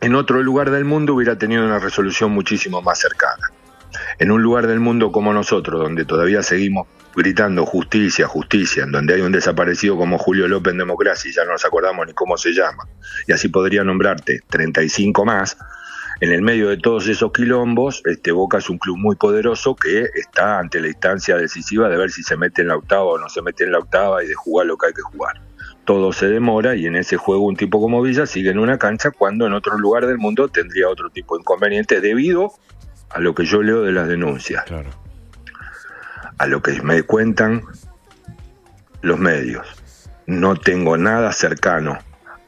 En 0.00 0.14
otro 0.14 0.42
lugar 0.42 0.70
del 0.70 0.84
mundo 0.84 1.14
hubiera 1.14 1.36
tenido 1.38 1.64
una 1.64 1.78
resolución 1.78 2.30
muchísimo 2.32 2.82
más 2.82 2.98
cercana. 2.98 3.48
En 4.18 4.30
un 4.30 4.42
lugar 4.42 4.66
del 4.66 4.80
mundo 4.80 5.12
como 5.12 5.32
nosotros, 5.32 5.80
donde 5.80 6.04
todavía 6.04 6.42
seguimos 6.42 6.86
gritando 7.14 7.66
justicia, 7.66 8.26
justicia, 8.26 8.84
en 8.84 8.92
donde 8.92 9.14
hay 9.14 9.20
un 9.20 9.32
desaparecido 9.32 9.96
como 9.98 10.16
Julio 10.16 10.48
López 10.48 10.72
en 10.72 10.78
democracia 10.78 11.30
y 11.30 11.34
ya 11.34 11.44
no 11.44 11.52
nos 11.52 11.64
acordamos 11.64 12.06
ni 12.06 12.14
cómo 12.14 12.38
se 12.38 12.52
llama, 12.52 12.88
y 13.26 13.32
así 13.32 13.48
podría 13.48 13.84
nombrarte 13.84 14.40
35 14.48 15.24
más, 15.26 15.58
en 16.22 16.30
el 16.30 16.40
medio 16.40 16.68
de 16.68 16.76
todos 16.76 17.08
esos 17.08 17.32
quilombos, 17.32 18.00
este 18.04 18.30
Boca 18.30 18.58
es 18.58 18.70
un 18.70 18.78
club 18.78 18.96
muy 18.96 19.16
poderoso 19.16 19.74
que 19.74 20.04
está 20.14 20.60
ante 20.60 20.80
la 20.80 20.86
instancia 20.86 21.36
decisiva 21.36 21.88
de 21.88 21.96
ver 21.96 22.12
si 22.12 22.22
se 22.22 22.36
mete 22.36 22.62
en 22.62 22.68
la 22.68 22.76
octava 22.76 23.02
o 23.02 23.18
no 23.18 23.28
se 23.28 23.42
mete 23.42 23.64
en 23.64 23.72
la 23.72 23.80
octava 23.80 24.22
y 24.22 24.28
de 24.28 24.34
jugar 24.34 24.68
lo 24.68 24.76
que 24.76 24.86
hay 24.86 24.92
que 24.92 25.02
jugar. 25.02 25.40
Todo 25.84 26.12
se 26.12 26.28
demora 26.28 26.76
y 26.76 26.86
en 26.86 26.94
ese 26.94 27.16
juego 27.16 27.44
un 27.44 27.56
tipo 27.56 27.80
como 27.80 28.00
Villa 28.00 28.24
sigue 28.26 28.50
en 28.50 28.60
una 28.60 28.78
cancha 28.78 29.10
cuando 29.10 29.48
en 29.48 29.52
otro 29.52 29.76
lugar 29.76 30.06
del 30.06 30.18
mundo 30.18 30.46
tendría 30.46 30.88
otro 30.88 31.10
tipo 31.10 31.34
de 31.34 31.40
inconveniente 31.40 32.00
debido 32.00 32.52
a 33.10 33.18
lo 33.18 33.34
que 33.34 33.44
yo 33.44 33.60
leo 33.60 33.82
de 33.82 33.90
las 33.90 34.06
denuncias, 34.06 34.62
claro. 34.62 34.90
a 36.38 36.46
lo 36.46 36.62
que 36.62 36.80
me 36.82 37.02
cuentan 37.02 37.62
los 39.00 39.18
medios. 39.18 39.66
No 40.28 40.54
tengo 40.54 40.96
nada 40.96 41.32
cercano 41.32 41.98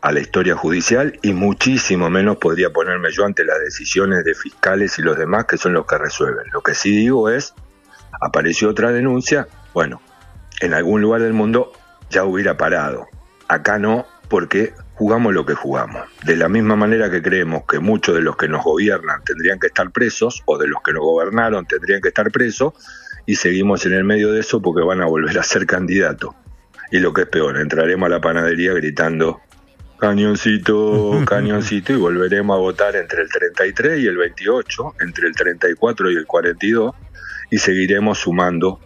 a 0.04 0.12
la 0.12 0.20
historia 0.20 0.54
judicial 0.54 1.18
y 1.22 1.32
muchísimo 1.32 2.10
menos 2.10 2.36
podría 2.36 2.68
ponerme 2.68 3.10
yo 3.10 3.24
ante 3.24 3.42
las 3.42 3.58
decisiones 3.60 4.22
de 4.22 4.34
fiscales 4.34 4.98
y 4.98 5.02
los 5.02 5.16
demás 5.16 5.46
que 5.46 5.56
son 5.56 5.72
los 5.72 5.86
que 5.86 5.96
resuelven. 5.96 6.44
Lo 6.52 6.60
que 6.60 6.74
sí 6.74 6.94
digo 6.94 7.30
es, 7.30 7.54
apareció 8.20 8.68
otra 8.68 8.92
denuncia, 8.92 9.48
bueno, 9.72 10.02
en 10.60 10.74
algún 10.74 11.00
lugar 11.00 11.22
del 11.22 11.32
mundo 11.32 11.72
ya 12.10 12.24
hubiera 12.24 12.58
parado. 12.58 13.06
Acá 13.48 13.78
no, 13.78 14.04
porque 14.28 14.74
jugamos 14.92 15.32
lo 15.32 15.46
que 15.46 15.54
jugamos. 15.54 16.02
De 16.22 16.36
la 16.36 16.50
misma 16.50 16.76
manera 16.76 17.10
que 17.10 17.22
creemos 17.22 17.62
que 17.66 17.78
muchos 17.78 18.14
de 18.14 18.20
los 18.20 18.36
que 18.36 18.46
nos 18.46 18.62
gobiernan 18.62 19.24
tendrían 19.24 19.58
que 19.58 19.68
estar 19.68 19.90
presos, 19.90 20.42
o 20.44 20.58
de 20.58 20.68
los 20.68 20.82
que 20.82 20.92
nos 20.92 21.02
gobernaron 21.02 21.64
tendrían 21.64 22.02
que 22.02 22.08
estar 22.08 22.30
presos, 22.30 22.74
y 23.24 23.36
seguimos 23.36 23.86
en 23.86 23.94
el 23.94 24.04
medio 24.04 24.32
de 24.32 24.40
eso 24.40 24.60
porque 24.60 24.84
van 24.84 25.00
a 25.00 25.06
volver 25.06 25.38
a 25.38 25.42
ser 25.42 25.64
candidatos. 25.74 26.34
Y 26.90 26.98
lo 26.98 27.14
que 27.14 27.22
es 27.22 27.28
peor, 27.28 27.56
entraremos 27.56 28.06
a 28.06 28.10
la 28.10 28.20
panadería 28.20 28.74
gritando 28.74 29.40
cañoncito, 29.98 31.22
cañoncito, 31.26 31.92
y 31.92 31.96
volveremos 31.96 32.56
a 32.56 32.60
votar 32.60 32.96
entre 32.96 33.22
el 33.22 33.28
33 33.28 34.00
y 34.00 34.06
el 34.06 34.16
28, 34.16 34.94
entre 35.00 35.28
el 35.28 35.34
34 35.34 36.10
y 36.10 36.16
el 36.16 36.26
42, 36.26 36.94
y 37.50 37.58
seguiremos 37.58 38.18
sumando 38.18 38.80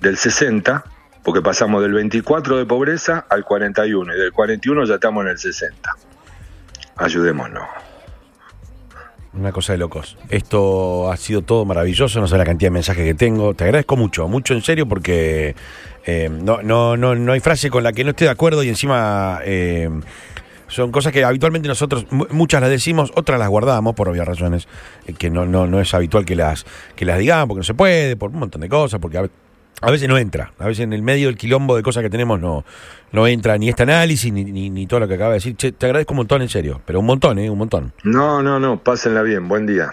del 0.00 0.16
60 0.16 0.84
porque 1.24 1.40
pasamos 1.40 1.82
del 1.82 1.94
24 1.94 2.58
de 2.58 2.66
pobreza 2.66 3.24
al 3.28 3.44
41 3.44 4.14
y 4.14 4.18
del 4.18 4.32
41 4.32 4.84
ya 4.84 4.94
estamos 4.94 5.24
en 5.24 5.30
el 5.30 5.38
60. 5.38 5.90
Ayudémonos. 6.96 7.64
Una 9.32 9.50
cosa 9.50 9.72
de 9.72 9.78
locos. 9.78 10.16
Esto 10.28 11.10
ha 11.10 11.16
sido 11.16 11.42
todo 11.42 11.64
maravilloso, 11.64 12.20
no 12.20 12.28
sé 12.28 12.36
la 12.36 12.44
cantidad 12.44 12.68
de 12.68 12.74
mensajes 12.74 13.04
que 13.04 13.14
tengo. 13.14 13.54
Te 13.54 13.64
agradezco 13.64 13.96
mucho, 13.96 14.28
mucho 14.28 14.54
en 14.54 14.62
serio, 14.62 14.86
porque 14.86 15.56
eh, 16.04 16.28
no, 16.30 16.62
no, 16.62 16.96
no, 16.96 17.16
no 17.16 17.32
hay 17.32 17.40
frase 17.40 17.68
con 17.70 17.82
la 17.82 17.92
que 17.92 18.04
no 18.04 18.10
esté 18.10 18.26
de 18.26 18.30
acuerdo 18.30 18.62
y 18.62 18.68
encima 18.68 19.40
eh, 19.44 19.88
son 20.74 20.90
cosas 20.90 21.12
que 21.12 21.24
habitualmente 21.24 21.68
nosotros, 21.68 22.06
muchas 22.10 22.60
las 22.60 22.70
decimos, 22.70 23.12
otras 23.14 23.38
las 23.38 23.48
guardamos 23.48 23.94
por 23.94 24.08
obvias 24.08 24.26
razones, 24.26 24.68
eh, 25.06 25.12
que 25.12 25.30
no, 25.30 25.46
no, 25.46 25.66
no 25.66 25.80
es 25.80 25.94
habitual 25.94 26.24
que 26.24 26.34
las, 26.34 26.66
que 26.96 27.04
las 27.04 27.18
digamos, 27.18 27.48
porque 27.48 27.60
no 27.60 27.64
se 27.64 27.74
puede, 27.74 28.16
por 28.16 28.30
un 28.30 28.40
montón 28.40 28.60
de 28.60 28.68
cosas, 28.68 29.00
porque 29.00 29.18
a 29.18 29.28
a 29.80 29.90
veces 29.90 30.08
no 30.08 30.16
entra, 30.16 30.52
a 30.58 30.66
veces 30.66 30.84
en 30.84 30.92
el 30.92 31.02
medio 31.02 31.26
del 31.26 31.36
quilombo 31.36 31.76
de 31.76 31.82
cosas 31.82 32.02
que 32.02 32.08
tenemos 32.08 32.40
no, 32.40 32.64
no 33.12 33.26
entra 33.26 33.58
ni 33.58 33.68
este 33.68 33.82
análisis 33.82 34.32
ni, 34.32 34.44
ni, 34.44 34.86
todo 34.86 35.00
lo 35.00 35.08
que 35.08 35.14
acaba 35.14 35.30
de 35.30 35.34
decir. 35.34 35.56
te 35.56 35.86
agradezco 35.86 36.14
un 36.14 36.18
montón, 36.18 36.42
en 36.42 36.48
serio, 36.48 36.80
pero 36.86 37.00
un 37.00 37.06
montón, 37.06 37.38
¿eh? 37.38 37.50
Un 37.50 37.58
montón. 37.58 37.92
No, 38.02 38.42
no, 38.42 38.58
no, 38.58 38.78
pásenla 38.78 39.22
bien, 39.22 39.48
buen 39.48 39.66
día. 39.66 39.90